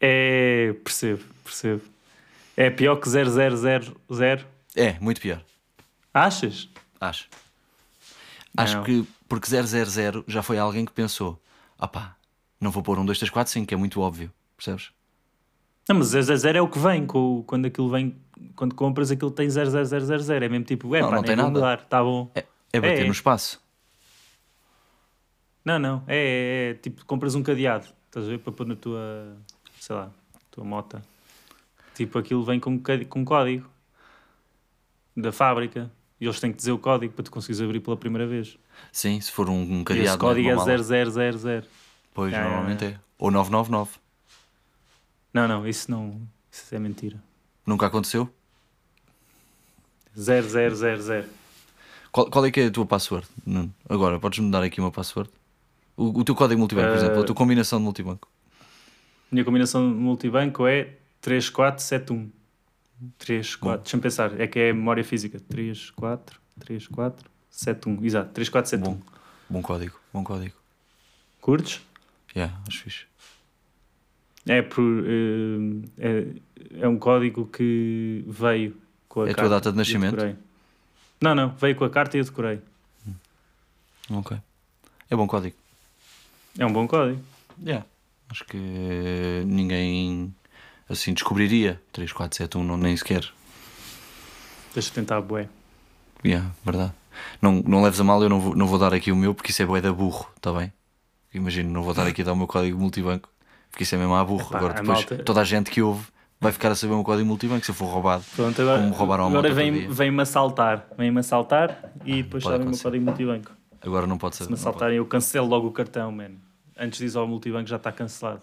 [0.00, 1.82] É, percebo, percebo.
[2.56, 4.44] É pior que 0000.
[4.74, 5.42] É, muito pior.
[6.12, 6.68] Achas?
[7.00, 7.28] Acho.
[8.56, 8.84] Acho Não.
[8.84, 11.40] que porque 000 já foi alguém que pensou:
[11.78, 12.16] ah pá,
[12.60, 14.32] não vou pôr um 2, 3, 4, 5, que é muito óbvio.
[14.56, 14.90] Percebes?
[15.88, 17.06] Não, mas 000 é o que vem.
[17.06, 18.16] Quando aquilo vem,
[18.56, 20.36] quando compras aquilo tem 00000.
[20.42, 21.50] É mesmo tipo, é Não, pá, não tem nada.
[21.50, 22.30] mudar, tá bom.
[22.34, 23.04] É, é bater É.
[23.04, 23.60] no espaço.
[25.64, 28.74] Não, não, é, é, é, tipo, compras um cadeado, estás a ver, para pôr na
[28.76, 29.36] tua,
[29.78, 30.10] sei lá,
[30.50, 31.02] tua mota.
[31.94, 33.68] Tipo, aquilo vem com, com código
[35.16, 35.90] da fábrica.
[36.18, 38.58] E eles têm que dizer o código para tu conseguires abrir pela primeira vez.
[38.92, 40.08] Sim, se for um, um E cadeado.
[40.08, 41.12] esse código não é uma mala.
[41.40, 41.62] 0000.
[42.12, 42.88] Pois, é, normalmente é.
[42.88, 43.00] é.
[43.18, 43.98] Ou 999.
[45.32, 47.22] Não, não, isso não, isso é mentira.
[47.70, 48.28] Nunca aconteceu?
[50.16, 51.24] 0000.
[52.10, 53.28] Qual, qual é que é a tua password?
[53.46, 53.72] Nuno?
[53.88, 55.30] Agora, podes me dar aqui uma password?
[55.96, 58.26] O, o teu código multibanco, por Eh, exemplo, a tua combinação de multibanco.
[59.30, 62.28] Minha combinação de multibanco é 3471.
[63.16, 65.38] 3, 4, deixa-me pensar, é que é memória física.
[65.48, 68.04] 3, 4, 3471.
[68.04, 68.94] Exato, 3471.
[68.94, 69.02] Bom,
[69.48, 70.56] bom código, bom código.
[71.40, 71.80] Curtes?
[72.34, 73.04] Yeah, acho fixe.
[74.46, 76.26] É, por, eh, é,
[76.80, 78.76] é um código que veio
[79.08, 80.36] com a É a tua carta data de nascimento?
[81.20, 82.60] Não, não, veio com a carta e eu decorei.
[84.10, 84.36] Ok.
[85.10, 85.56] É bom código.
[86.58, 87.20] É um bom código.
[87.62, 87.84] Yeah.
[88.28, 88.56] Acho que
[89.46, 90.34] ninguém
[90.88, 93.30] assim descobriria 3471, não, nem sequer.
[94.72, 95.48] Deixa eu tentar, bué.
[96.24, 96.92] Yeah, verdade.
[97.42, 99.50] Não, não leves a mal, eu não vou, não vou dar aqui o meu porque
[99.50, 100.72] isso é bué da burro, está bem?
[101.34, 103.28] Imagino, não vou dar aqui a dar o meu código multibanco
[103.70, 104.42] porque isso é mesmo a burro.
[104.48, 106.06] Epá, Agora a depois malta- toda a gente que ouve
[106.40, 108.24] vai ficar a saber o meu código multibanco se eu for roubado.
[108.34, 110.86] Pronto, agora, Como roubaram a agora outro vem- vem-me assaltar.
[110.96, 113.52] Vem-me assaltar e depois sabem o meu código multibanco.
[113.82, 114.44] Agora não pode ser.
[114.44, 116.40] Se me assaltarem, eu cancelo logo o cartão, mano.
[116.78, 118.42] Antes diz ao multibanco já está cancelado.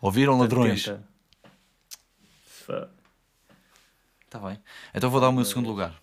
[0.00, 0.84] Ouviram ladrões?
[0.84, 1.02] Tenta.
[2.46, 2.88] Fuck.
[4.24, 4.58] Está bem.
[4.94, 5.94] Então vou dar o meu segundo lugar.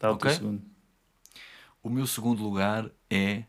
[0.00, 0.30] Dá o Ok.
[0.30, 0.62] teu segundo.
[1.82, 3.44] O meu segundo lugar é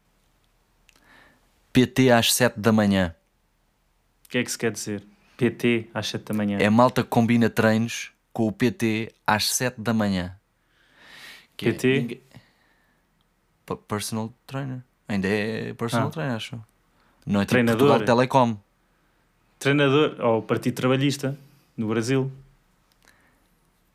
[1.74, 3.15] PT às 7 da manhã.
[4.26, 5.04] O que é que se quer dizer?
[5.38, 6.58] PT às 7 da manhã.
[6.60, 10.36] É malta que combina treinos com o PT às 7 da manhã.
[11.58, 12.22] Que é PT?
[13.66, 14.82] Pa- Personal trainer.
[15.08, 16.12] Ainda é personal Ah.
[16.12, 16.56] trainer, acho.
[17.26, 17.88] Não é tipo Treinador.
[17.88, 18.58] Portugal Telecom.
[19.60, 21.38] Treinador ao Partido Trabalhista
[21.78, 22.32] no Brasil.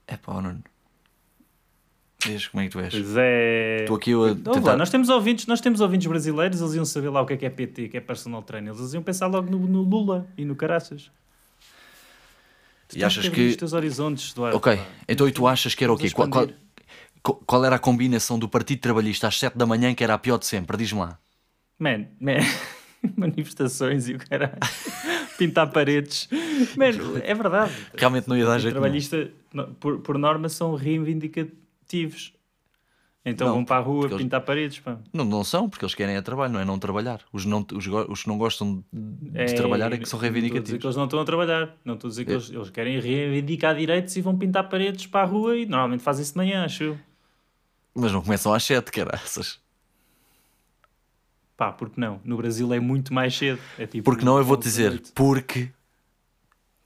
[0.07, 0.63] É pá, Nuno.
[2.27, 2.93] Diz como é que tu és.
[2.93, 3.77] Pois é.
[3.81, 4.77] Estou aqui a tentar...
[4.77, 7.47] nós, temos ouvintes, nós temos ouvintes brasileiros, eles iam saber lá o que é que
[7.47, 8.75] é PT, que é personal trainer.
[8.75, 11.11] Eles iam pensar logo no, no Lula e no Caraças.
[12.89, 14.57] Tu E achas que- os teus horizontes, Eduardo.
[14.57, 14.87] Ok, pá.
[15.09, 16.11] então e tu achas que era o quê?
[16.11, 16.49] Qual, qual,
[17.47, 20.39] qual- era a combinação do Partido Trabalhista às 7 da manhã que era a pior
[20.39, 20.77] de sempre?
[20.77, 21.19] Diz-me lá.
[21.79, 22.39] Man, man.
[23.17, 24.59] manifestações e o caralho.
[25.39, 26.29] Pintar paredes.
[26.77, 27.73] Man, é verdade.
[27.97, 31.59] Realmente não ia dar jeito trabalhista, no- por, por norma, são reivindicativos.
[33.23, 34.79] Então Não, vão para a rua porque eles- pintar paredes.
[34.79, 34.99] Pá.
[35.13, 37.21] Não, não são, porque eles querem é trabalho, não é não trabalhar.
[37.31, 40.29] Os, não, os, os que não gostam de É, trabalhar é que são Não estou
[40.29, 40.81] a dizer reivindicativos.
[40.81, 41.77] que eles não estão a trabalhar.
[41.85, 42.35] Não estou a dizer que É.
[42.35, 46.23] eles, eles querem reivindicar direitos e vão pintar paredes para a rua e normalmente fazem
[46.23, 46.99] isso de manhã, acho.
[47.95, 49.61] Mas não começam às 7, caraças.
[51.57, 52.21] Pá, porque não?
[52.25, 53.61] No Brasil é muito mais cedo.
[53.79, 55.71] É tipo Porque não, eu vou-te 11 da dizer, porque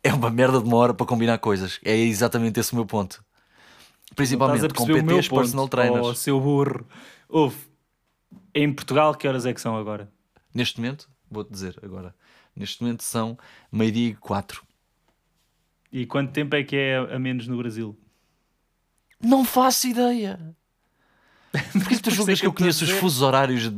[0.02, 1.78] é uma merda de uma hora para combinar coisas.
[1.84, 3.23] É exatamente esse o meu ponto.
[4.14, 6.06] Principalmente com PTs, personal trainers.
[6.06, 6.86] Oh, seu burro.
[7.28, 7.56] Ouve,
[8.54, 10.10] em Portugal, que horas é que são agora?
[10.54, 12.14] Neste momento, vou-te dizer agora,
[12.54, 13.36] neste momento são
[13.72, 14.62] meio-dia e 4.
[15.92, 17.96] E quanto tempo é que é a menos no Brasil?
[19.20, 20.38] Não faço ideia.
[21.72, 23.72] Porquê que tu julgas que que eu conheço os fusos horários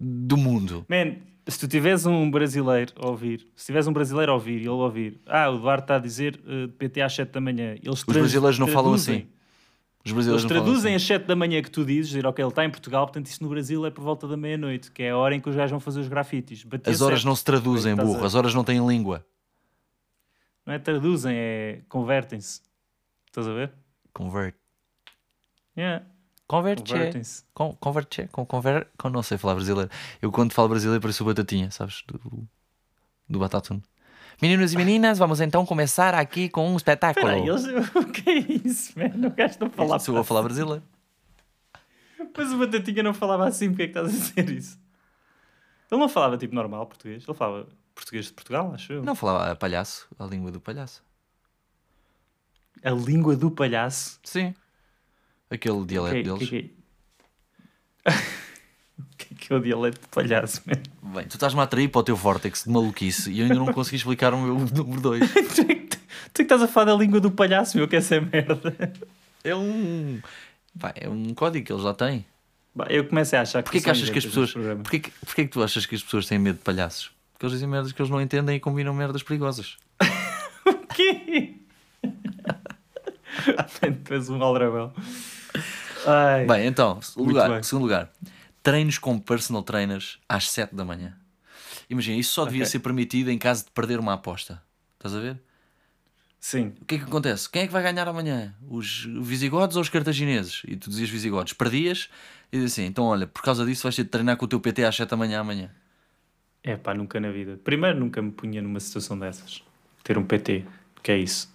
[0.00, 0.86] do mundo?
[0.88, 1.16] Man,
[1.48, 4.68] se tu tiveres um brasileiro a ouvir, se tiveres um brasileiro a ouvir e ele
[4.68, 8.04] ouvir, ah, o Eduardo está a dizer uh, PT às 7 da manhã, eles Os
[8.04, 9.26] brasileiros não falam assim.
[10.04, 11.02] Os Eles brasileiros falam traduzem assim.
[11.02, 13.42] às 7 da manhã que tu dizes, dizer, ok, ele está em Portugal, portanto isso
[13.42, 15.70] no Brasil é por volta da meia-noite, que é a hora em que os gajos
[15.70, 16.62] vão fazer os grafites.
[16.64, 18.24] Batia As horas não se traduzem, burro.
[18.24, 19.24] As horas não têm língua.
[20.66, 22.60] Não é traduzem, é convertem-se.
[23.26, 23.72] Estás a ver?
[24.12, 24.54] Convert.
[25.76, 26.04] Yeah,
[26.48, 26.92] Converte.
[26.92, 27.44] convertem-se.
[27.52, 28.26] Con converte.
[28.32, 29.90] Com conver com não sei falar brasileiro.
[30.20, 32.02] Eu quando falo brasileiro pareço o Batatinha, sabes?
[32.06, 32.48] Do,
[33.28, 33.82] do Batatune.
[34.40, 37.28] Meninos e meninas, vamos então começar aqui com um espetáculo.
[37.28, 37.90] Espera aí, eles...
[37.94, 39.28] o que é isso, mano?
[39.28, 40.82] O gajo não falava Se eu vou falar brasileiro.
[42.36, 44.78] Mas o Batatinha não falava assim, porque é que estás a dizer isso?
[45.90, 49.02] Ele não falava tipo normal português, ele falava português de Portugal, acho eu.
[49.02, 51.02] Não falava palhaço, a língua do palhaço.
[52.82, 54.20] A língua do palhaço.
[54.22, 54.54] Sim.
[55.50, 56.70] Aquele dialeto deles.
[58.98, 61.14] O que é que é o dialeto de palhaço, man?
[61.14, 63.72] Bem, tu estás-me a atrair para o teu vórtex de maluquice e eu ainda não
[63.72, 65.30] consegui explicar o meu número 2.
[65.54, 65.98] tu, é que, tu é
[66.34, 68.92] que estás a falar da língua do palhaço, meu, que essa é merda.
[69.44, 70.20] É um.
[70.78, 72.24] Pá, é um código que eles já têm.
[72.74, 74.52] Bah, Eu começo a achar que Porquê que achas que as pessoas.
[74.52, 77.12] Porquê que, porquê que tu achas que as pessoas têm medo de palhaços?
[77.32, 79.76] Porque eles dizem merdas que eles não entendem e combinam merdas perigosas.
[80.94, 81.54] quê?
[84.04, 84.92] tu és um aldrabão.
[86.06, 86.46] Ai.
[86.46, 87.62] Bem, então, lugar, bem.
[87.62, 88.10] segundo lugar,
[88.62, 91.16] treinos com personal trainers às 7 da manhã.
[91.90, 92.70] Imagina, isso só devia Ok.
[92.70, 94.62] ser permitido em caso de perder uma aposta.
[94.96, 95.38] Estás a ver?
[96.40, 96.72] Sim.
[96.80, 97.48] O que é que acontece?
[97.50, 98.54] Quem é que vai ganhar amanhã?
[98.68, 100.62] Os visigodos ou os cartagineses?
[100.68, 102.08] E tu dizias visigodos, perdias
[102.52, 104.60] e dizias assim: então olha, por causa disso vais ter de treinar com o teu
[104.60, 105.70] PT às 7 da manhã amanhã.
[106.62, 107.58] É pá, nunca na vida.
[107.64, 109.62] Primeiro, nunca me punha numa situação dessas.
[110.04, 110.64] Ter um PT.
[111.02, 111.52] Que é isso?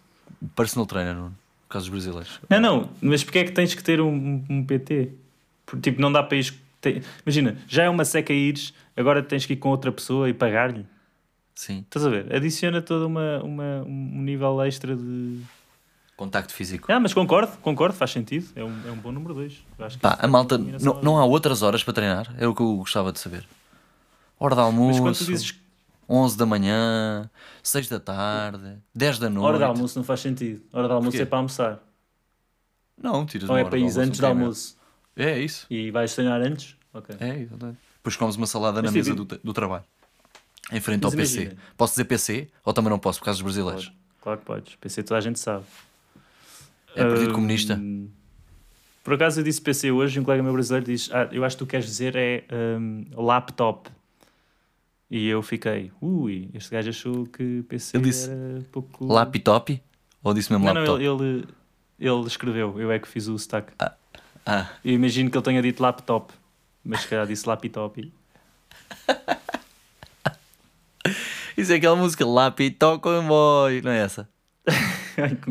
[0.55, 1.33] Personal trainer, no
[1.73, 2.39] caso dos brasileiros.
[2.49, 5.09] Não, não, mas porquê é que tens que ter um, um- PT?
[5.65, 6.53] Porque, tipo, não dá para ir.
[6.81, 10.33] te- Imagina, já é uma seca ires, agora tens que ir com outra pessoa e
[10.33, 10.85] pagar-lhe.
[11.55, 11.79] Sim.
[11.79, 12.33] Estás a ver?
[12.35, 15.39] Adiciona todo uma, uma, um nível extra de.
[16.15, 16.91] Contacto físico.
[16.91, 18.47] Ah, mas concordo, concordo, faz sentido.
[18.55, 19.65] É um, é um bom número 2.
[19.99, 22.33] Pá, a malta, não, não há outras horas para treinar?
[22.37, 23.45] É o que eu gostava de saber.
[24.39, 25.55] Hora de Mas quando almoço, tu dizes
[26.09, 27.29] 11 da manhã,
[27.61, 29.45] 6 da tarde, 10 da noite.
[29.47, 30.61] hora de almoço não faz sentido.
[30.73, 31.23] Hora de almoço Porquê?
[31.23, 31.79] é para almoçar.
[33.01, 34.77] Não, tiras Ou uma é hora para ir antes do almoço.
[35.17, 35.29] medo.
[35.29, 35.65] É isso.
[35.69, 36.75] E vais treinar antes?
[36.93, 37.15] Ok.
[37.19, 37.77] É, exatamente.
[37.97, 39.83] Depois comes uma salada na Mas, mesa tipo, do, do trabalho.
[40.71, 41.41] Em frente Mas ao PC.
[41.41, 41.61] imagina.
[41.77, 42.47] Posso dizer PC?
[42.65, 43.85] Ou também não posso, por causa dos brasileiros?
[43.87, 43.97] Pode.
[44.21, 44.75] Claro que podes.
[44.75, 45.65] PC toda a gente sabe.
[46.95, 47.81] É Partido Hum, Comunista?
[49.03, 51.57] Por acaso eu disse PC hoje e um colega meu brasileiro diz: ah, Eu acho
[51.57, 52.45] que tu queres dizer é
[52.79, 53.89] hum, laptop.
[55.09, 59.05] E eu fiquei, ui, este gajo achou que PC Ele disse, era pouco.
[59.05, 59.81] Laptop?
[60.23, 61.03] Ou disse mesmo Não, não, laptop?
[61.03, 61.47] ele, ele,
[61.99, 63.73] ele escreveu, eu é que fiz o sotaque.
[64.45, 66.33] Ah, Eu imagino que ele tenha dito laptop,
[66.83, 68.11] mas se calhar disse laptop.
[71.57, 74.27] isso é aquela música Laptop Comboio, não é essa?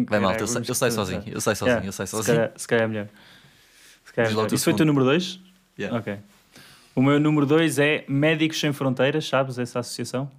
[0.08, 2.36] Vai mal, eu, eu saio sozinho, eu saio sozinho, Yeah, eu saio se sozinho.
[2.38, 3.08] calhar- Se calhar é melhor.
[4.04, 4.52] Se calhar é melhor.
[4.52, 5.40] Isso foi o teu número 2?
[5.78, 5.98] Yeah.
[5.98, 6.18] Ok.
[6.94, 10.30] O meu número 2 é Médicos Sem Fronteiras, sabes essa associação?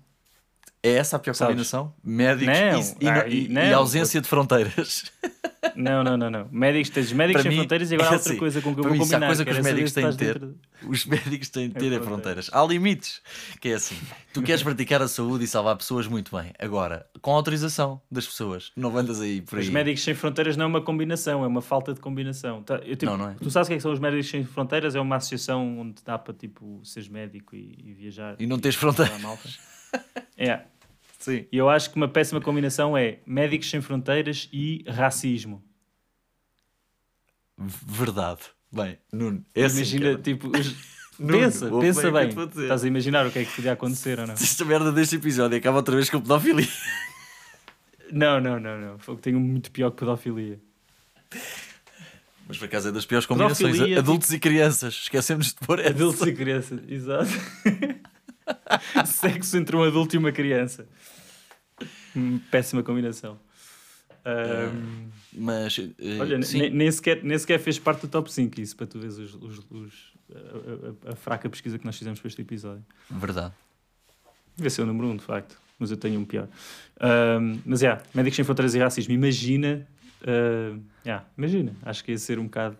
[0.82, 1.52] É essa a pior Sabes?
[1.54, 1.94] combinação?
[2.04, 5.06] Médicos Não, e, e- e- e- ausência de fronteiras.
[5.76, 6.48] Não, não, não, não.
[6.52, 8.74] Médicos, tens Médicos Para Sem mim, Fronteiras e agora há é outra assim, coisa com
[8.74, 9.26] que eu vou combinar.
[9.28, 10.58] coisa que os era saber médicos têm de ter, dentro-
[10.90, 12.06] os médicos têm de ter é fronteiras.
[12.08, 12.50] fronteiras.
[12.54, 13.22] Há limites.
[13.62, 13.96] Que é assim,
[14.34, 16.52] tu queres praticar a saúde e salvar pessoas muito bem.
[16.60, 18.72] Agora, com autorização das pessoas.
[18.76, 19.64] Não andas aí por aí.
[19.66, 22.62] Os Médicos Sem Fronteiras não é uma combinação, é uma falta de combinação.
[22.64, 23.36] Tá, eu, tipo, Não, não é.
[23.42, 24.96] Tu sabes o que é que são os Médicos Sem Fronteiras?
[24.96, 28.36] É uma associação onde dá para tipo, seres médico e, e viajar.
[28.40, 29.14] E não tens fronteiras.
[30.38, 30.62] É.
[31.24, 31.46] Sim.
[31.50, 35.64] E eu acho que uma péssima combinação é Médicos Sem Fronteiras e racismo.
[37.58, 38.42] Verdade.
[38.70, 40.18] Bem, Nuno, é assim, Imagina, cara.
[40.22, 40.76] tipo, os-
[41.20, 42.28] Nuno, pensa, pensa bem.
[42.30, 44.34] Estás a imaginar o que é que podia acontecer ou não?
[44.34, 46.68] Esta merda deste episódio acaba outra vez com pedofilia.
[48.12, 48.98] Não, não, não, não.
[48.98, 50.60] Que tenho muito pior que pedofilia.
[52.48, 53.72] Mas por acaso é das piores combinações.
[53.72, 54.94] Pedofilia, Adultos e crianças.
[55.04, 55.90] Esquecemos de pôr essa.
[55.92, 57.30] Adultos e crianças, exato.
[59.06, 60.88] Sexo entre um adulto e uma criança.
[62.16, 63.40] Hum, Péssima combinação.
[64.26, 68.76] Ahm, Mas, eh, olha, nem, nem sequer, nem sequer fez parte do top 5 isso,
[68.76, 72.28] para tu veres os, os- os- a, a- a fraca pesquisa que nós fizemos para
[72.30, 72.86] este episódio.
[73.10, 73.54] Verdade.
[74.56, 76.48] Devia ser o número 1, um, de facto, mas eu tenho um pior.
[77.00, 79.86] Ahm, mas, é, Médicos Sem Fronteiras e Racismo, imagina,
[80.26, 82.78] ah, yeah, imagina, acho que ia ser um bocado...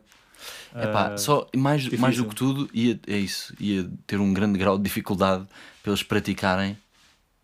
[0.76, 4.58] Epá, ah, só mais, mais do que tudo, ia, é isso, ia ter um grande
[4.58, 5.46] grau de dificuldade
[5.82, 6.78] para eles praticarem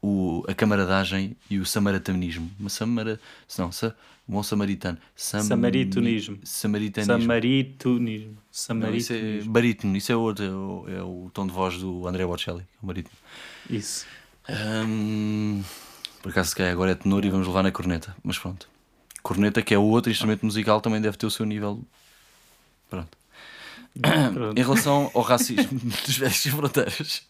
[0.02, 2.50] o, a camaradagem e o samaritanismo.
[2.60, 3.20] Uma samara,
[3.58, 3.96] não, sa,
[4.28, 4.98] um bom samaritano.
[5.16, 6.40] Sam- Samaritanismo.
[6.44, 7.18] Samaritanismo.
[7.18, 8.38] Samaritunismo.
[8.92, 12.08] Não, isso é barítono, isso é outro, é o, é o tom de voz do
[12.08, 13.16] André Bocelli, o barítono.
[13.70, 14.06] Isso.
[14.50, 15.64] Hum,
[16.22, 18.68] por acaso, se calhar agora é tenor e vamos levar na corneta, mas pronto.
[19.22, 21.84] Corneta, que é o outro instrumento musical, também deve ter o seu nível.
[22.90, 23.18] Pronto.
[24.34, 24.58] Pronto.
[24.60, 27.24] Em relação ao racismo dos velhos sem fronteiras,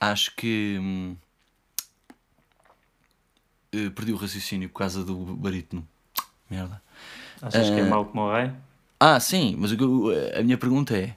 [0.00, 1.16] acho que hum,
[3.72, 5.86] eh, perdi o raciocínio por causa do barítono.
[6.50, 6.80] Merda.
[7.42, 7.86] Achas que é Ah.
[7.86, 8.50] mau como o rei?
[9.00, 11.14] Ah, sim, mas eu- a minha pergunta é: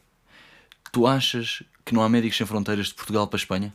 [0.91, 3.73] tu achas que não há médicos sem fronteiras de Portugal para a Espanha?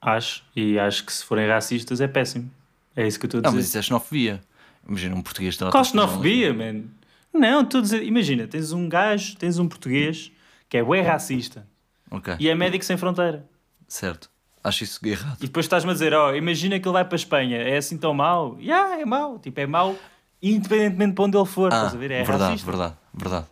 [0.00, 0.42] Acho.
[0.56, 2.50] E acho que se forem racistas é péssimo.
[2.96, 3.56] É isso que eu estou a Não, dizer.
[3.58, 4.40] mas isso é xenofobia.
[4.88, 6.84] Imagina um português pessoas xenofobia, man?
[7.32, 8.02] Não, estou a dizer...
[8.02, 10.32] Imagina, tens um gajo, tens um português
[10.68, 11.66] que é bué racista
[12.10, 12.18] mal.
[12.18, 13.48] Ok, e é médico sem fronteira.
[13.86, 14.28] certo.
[14.62, 15.38] Acho isso errado.
[15.40, 17.96] E depois estás-me a dizer, ó, imagina que ele vai para a Espanha, é assim
[17.96, 18.58] tão mau?
[18.60, 19.38] Yeah, é mau.
[19.38, 19.96] Tipo, é mau
[20.42, 22.10] independentemente de onde ele for, Ah, estás a ver?
[22.10, 22.70] É verdade, racista.
[22.70, 23.46] verdade, verdade.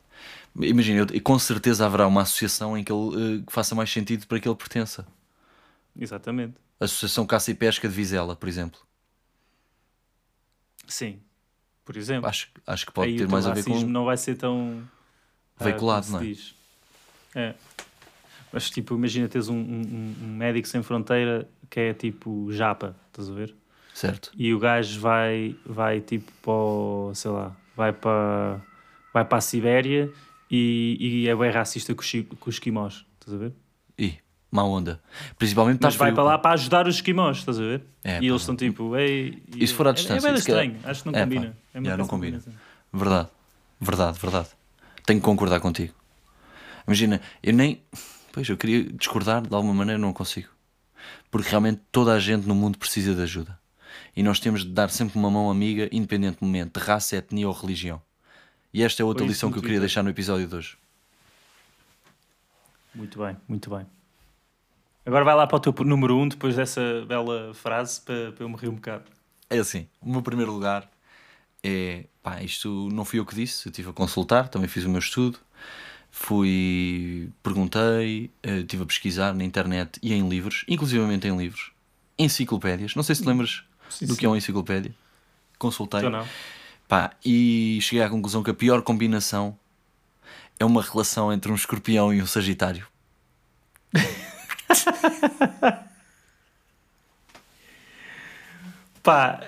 [0.60, 4.26] Imagina, eu- e com certeza haverá uma associação em que ele eh, faça mais sentido
[4.26, 5.06] para que ele pertença.
[5.98, 6.54] Exatamente.
[6.78, 8.78] Associação Caça e Pesca de Vizela, por exemplo.
[10.88, 11.20] Sim.
[11.84, 12.28] Por exemplo.
[12.28, 14.34] Acho, acho que pode aí ter o mais a ver com racismo não vai ser
[14.36, 14.82] tão
[15.58, 16.22] ah, veiculado, não é?
[16.24, 16.54] diz.
[17.34, 17.54] É.
[18.52, 23.30] Mas tipo, imagina teres um, um, um médico sem fronteira que é tipo japa, estás
[23.30, 23.54] a ver?
[23.94, 24.30] Certo.
[24.36, 28.60] E o gajo vai, vai tipo para, o- sei lá, vai para,
[29.12, 30.10] vai para a Sibéria
[30.50, 33.52] e, e é bem racista com os, com os esquimós, estás a ver?
[33.98, 34.14] E
[34.50, 35.00] má onda.
[35.38, 36.30] Principalmente Mas vai frio, para pá.
[36.30, 37.82] lá para ajudar os esquimós, estás a ver?
[38.04, 39.42] É, e eles estão tipo, ei.
[39.56, 41.22] E se for à é- distância, É bem se calhar- estranho, acho que não É,
[41.22, 41.56] combina.
[41.74, 42.38] É Já, não combina.
[42.38, 42.52] combinação.
[42.92, 43.28] Verdade,
[43.80, 44.48] verdade, verdade.
[45.04, 45.94] Tenho que concordar contigo.
[46.86, 47.82] Imagina, eu nem.
[48.32, 50.48] Pois, eu queria discordar de alguma maneira, não consigo.
[51.30, 53.58] Porque realmente toda a gente no mundo precisa de ajuda.
[54.16, 58.00] E nós temos de dar sempre uma mão amiga, independentemente de raça, etnia ou religião.
[58.72, 60.76] E esta é outra isso lição que eu queria deixar no episódio de hoje.
[62.94, 63.86] Muito bem, muito bem.
[65.08, 68.44] Agora vai lá para o teu número 1 um, depois dessa bela frase para, para
[68.44, 69.04] eu me rir um bocado.
[69.48, 70.86] É assim, o meu primeiro lugar
[71.64, 72.04] é.
[72.22, 74.98] Pá, isto não fui eu que disse, eu estive a consultar, também fiz o meu
[74.98, 75.38] estudo.
[76.10, 77.30] Fui.
[77.42, 81.72] Perguntei, eh, estive a pesquisar na internet e em livros, inclusivamente em livros,
[82.18, 82.94] enciclopédias.
[82.94, 84.18] Não sei se te lembras Sim, do sim.
[84.18, 84.94] que é uma enciclopédia.
[85.58, 86.00] Consultei.
[86.00, 86.28] Então não.
[86.86, 89.58] Pá, e cheguei à conclusão que a pior combinação
[90.60, 92.86] é uma relação entre um escorpião e um sagitário.
[99.02, 99.40] Pá,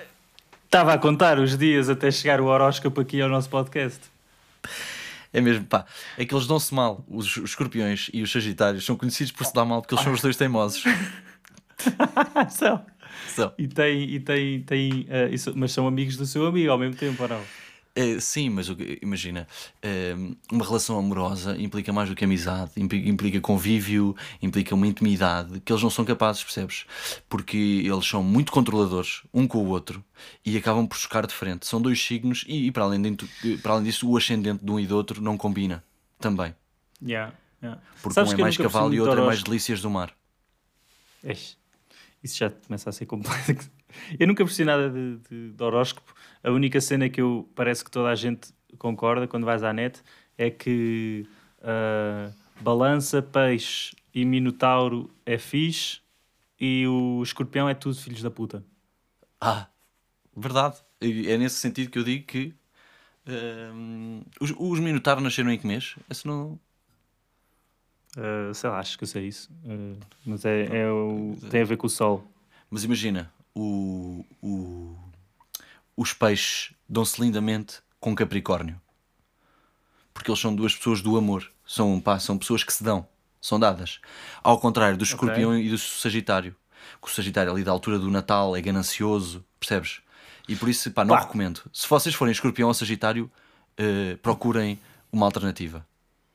[0.65, 3.99] estava a contar os dias até chegar o horóscopo aqui ao nosso podcast.
[5.33, 5.85] É mesmo, pá,
[6.17, 7.05] é que eles dão-se mal.
[7.07, 10.13] Os, os escorpiões e os sagitários são conhecidos por se dar mal porque eles são
[10.13, 10.83] os dois teimosos.
[12.51, 12.85] São.
[13.27, 13.51] São.
[13.57, 16.95] E tem, e tem, tem eh, isso- mas são amigos do seu amigo ao mesmo
[16.95, 17.41] tempo, ou não?
[17.93, 19.45] É, sim, mas o imagina,
[19.81, 20.13] é,
[20.49, 25.83] uma relação amorosa implica mais do que amizade, implica, convívio, implica uma intimidade que eles
[25.83, 26.85] não são capazes, percebes?
[27.27, 30.01] Porque eles são muito controladores um com o outro
[30.45, 31.65] e acabam por chocar de frente.
[31.67, 34.79] São dois signos e, e para, além de- para além disso, o ascendente de um
[34.79, 35.83] e do outro não combina
[36.17, 36.55] também.
[37.03, 37.81] Yeah, yeah.
[38.01, 40.13] Porque Sabes um é mais cavalo e muito outro é mais delícias do mar.
[41.23, 41.57] Eish,
[42.23, 43.69] Isso já começa a ser complexo.
[44.19, 46.13] Eu nunca percebi nada de, de- de horóscopo.
[46.43, 50.01] A única cena que eu parece que toda a gente concorda quando vais à net
[50.37, 51.25] é que
[51.61, 52.31] ah,
[52.61, 55.99] balança, peixe e minotauro é fixe
[56.59, 58.63] e o escorpião é tudo filhos da puta.
[59.39, 59.67] Ah,
[60.35, 60.77] verdade.
[61.01, 62.53] E É nesse sentido que eu digo que
[63.73, 65.95] hum, os, os Minotauro nasceram em que mês?
[66.09, 66.59] Esse não.
[68.17, 69.49] Ah, sei lá, acho que eu sei isso.
[69.65, 72.23] Ah, mas é, é o, tem a ver com o sol.
[72.69, 74.97] Mas imagina, o, o-
[75.95, 78.79] os peixes dão-se lindamente com Capricórnio.
[80.13, 81.49] Porque eles são duas pessoas do amor.
[81.65, 83.07] São, pá, são pessoas que se dão,
[83.39, 83.99] são dadas.
[84.43, 86.55] Ao contrário do escorpião e do Sagitário.
[87.01, 90.01] Que o Sagitário ali da altura do Natal é ganancioso, percebes?
[90.47, 91.21] E por isso, pá, não Pá.
[91.21, 91.61] recomendo.
[91.71, 93.31] Se vocês forem escorpião ou Sagitário,
[93.77, 94.79] eh, procurem
[95.11, 95.85] uma alternativa.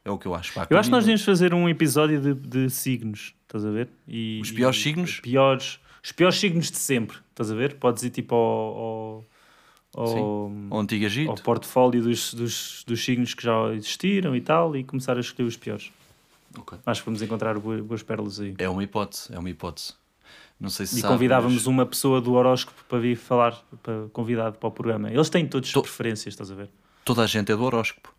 [0.04, 0.54] É o que eu acho.
[0.54, 0.66] pá.
[0.70, 3.88] Eu acho que nós devíamos fazer um episódio de, de signos, estás a ver?
[4.08, 5.20] E, Os piores e- signos?
[5.20, 7.74] Piores, os piores signos de sempre, estás a ver?
[7.74, 9.24] Podes ir tipo ao,
[9.92, 10.68] ao, Sim.
[10.70, 11.30] ao, Antigo Egito.
[11.30, 15.48] ao portfólio dos, dos, dos signos que já existiram e tal e começar a escolher
[15.48, 15.90] os piores.
[16.56, 16.78] Ok.
[16.86, 18.54] Acho que vamos encontrar boas, boas pérolas aí.
[18.56, 19.94] É uma hipótese, é uma hipótese.
[20.60, 24.06] Não sei se E sabe, convidávamos mas uma pessoa do horóscopo para vir falar, para,
[24.12, 25.10] convidado para o programa.
[25.10, 26.70] Eles têm todos Tô- preferências, estás a ver?
[27.04, 28.14] toda a gente é do horóscopo.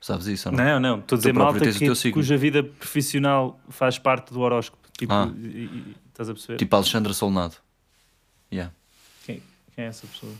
[0.00, 0.64] Sabes isso ou não?
[0.64, 4.83] Não, não, estou a dizer malta que, cuja vida profissional faz parte do horóscopo.
[4.98, 5.30] Tipo, Ah.
[5.36, 6.58] e- e- estás a perceber?
[6.58, 7.56] Tipo Alexandra Solnado.
[8.52, 8.72] Yeah.
[9.24, 9.42] Quem,
[9.74, 10.32] quem é essa pessoa?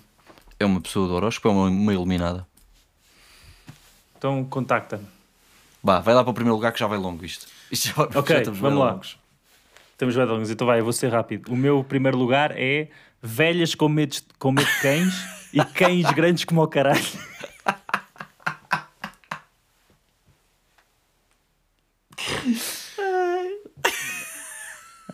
[0.58, 2.46] É uma pessoa do horóscopo, é uma, uma iluminada.
[4.16, 5.06] Então contacta-me.
[5.82, 7.46] Bah, vai lá para o primeiro lugar que já vai longo isto.
[7.70, 8.92] isto já, Ok, já estamos vamos lá.
[8.92, 9.18] longos.
[9.98, 11.52] Temos bem longos, então vai, eu vou ser rápido.
[11.52, 12.88] O meu primeiro lugar é
[13.22, 15.14] velhas com medo, com medo de cães
[15.52, 17.00] e cães grandes como o caralho.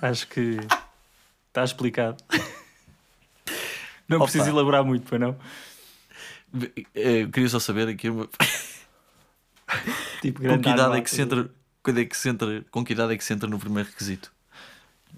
[0.00, 0.58] Acho que
[1.48, 2.22] está explicado.
[4.08, 4.24] Não Opa.
[4.26, 5.36] preciso elaborar muito, para não?
[6.94, 8.28] Eh, Eu queria só saber aqui uma...
[10.20, 11.48] Tipo, com que idade é que se entra.
[11.82, 14.32] Quando é que se entra, com que idade é que se entra no primeiro requisito?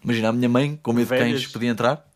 [0.04, 1.40] Imagina, a minha mãe, com medo de Velhas.
[1.42, 2.06] cães, podia entrar?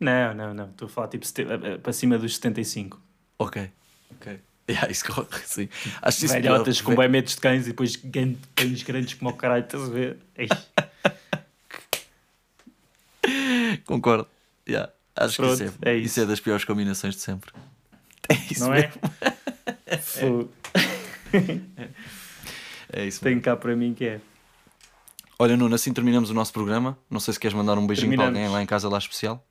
[0.00, 0.70] Não, não, não.
[0.70, 3.00] Estou a falar tipo eh, eh, para cima dos 75.
[3.38, 3.70] Ok.
[4.12, 4.40] Ok.
[4.66, 5.68] Yeah, isso corre, sim.
[6.00, 7.96] Acho que isso Velhotas melhor- com bem medos de cães e depois
[8.56, 10.16] cães grandes como o caralho, estás a ver?
[13.94, 14.26] Concordo.
[14.68, 14.92] Yeah.
[15.14, 16.06] Acho Pronto, que isso é é, isso.
[16.06, 17.52] isso é das piores combinações de sempre.
[18.26, 18.90] É isso não mesmo.
[19.86, 19.98] é?
[19.98, 20.50] Fogo.
[22.90, 23.22] É isso mesmo.
[23.22, 24.20] Tem cá para mim que é.
[25.38, 26.96] Olha, Nuno, assim terminamos o nosso programa.
[27.10, 29.46] Não sei se queres mandar um beijinho para alguém lá em casa lá especial.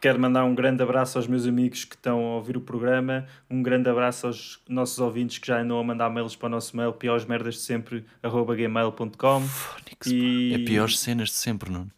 [0.00, 3.62] Quero mandar um grande abraço aos meus amigos que estão a ouvir o programa, um
[3.62, 6.92] grande abraço aos nossos ouvintes que já andam a mandar mails para o nosso mail,
[6.92, 9.40] piormerdas de sempre, arroba gmail.com.
[9.40, 10.54] Fónix, E-.
[10.54, 11.90] É piores cenas de sempre, Nuno.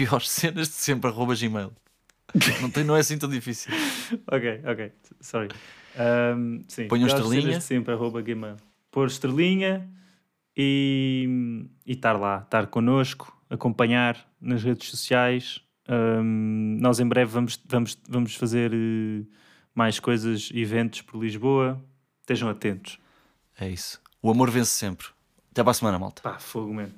[0.00, 1.72] Piores cenas de sempre, arroba gmail.
[2.62, 3.72] Não, tem, não é assim tão difícil.
[4.26, 5.48] Ok, ok, sorry.
[6.36, 7.58] Um, sim, Ponham estrelinha.
[7.58, 8.56] de sempre, arroba gmail.
[8.90, 9.88] Pôr estrelinha
[10.56, 11.28] e
[11.86, 15.60] e estar lá, estar connosco, acompanhar nas redes sociais.
[15.88, 19.24] Um, nós em breve vamos, vamos, vamos fazer eh,
[19.74, 21.80] mais coisas, eventos por Lisboa.
[22.22, 22.98] Estejam atentos.
[23.60, 24.00] É isso.
[24.22, 25.06] O amor vence sempre.
[25.50, 26.22] Até para a semana, malta.
[26.22, 26.94] Pá, fogo mesmo.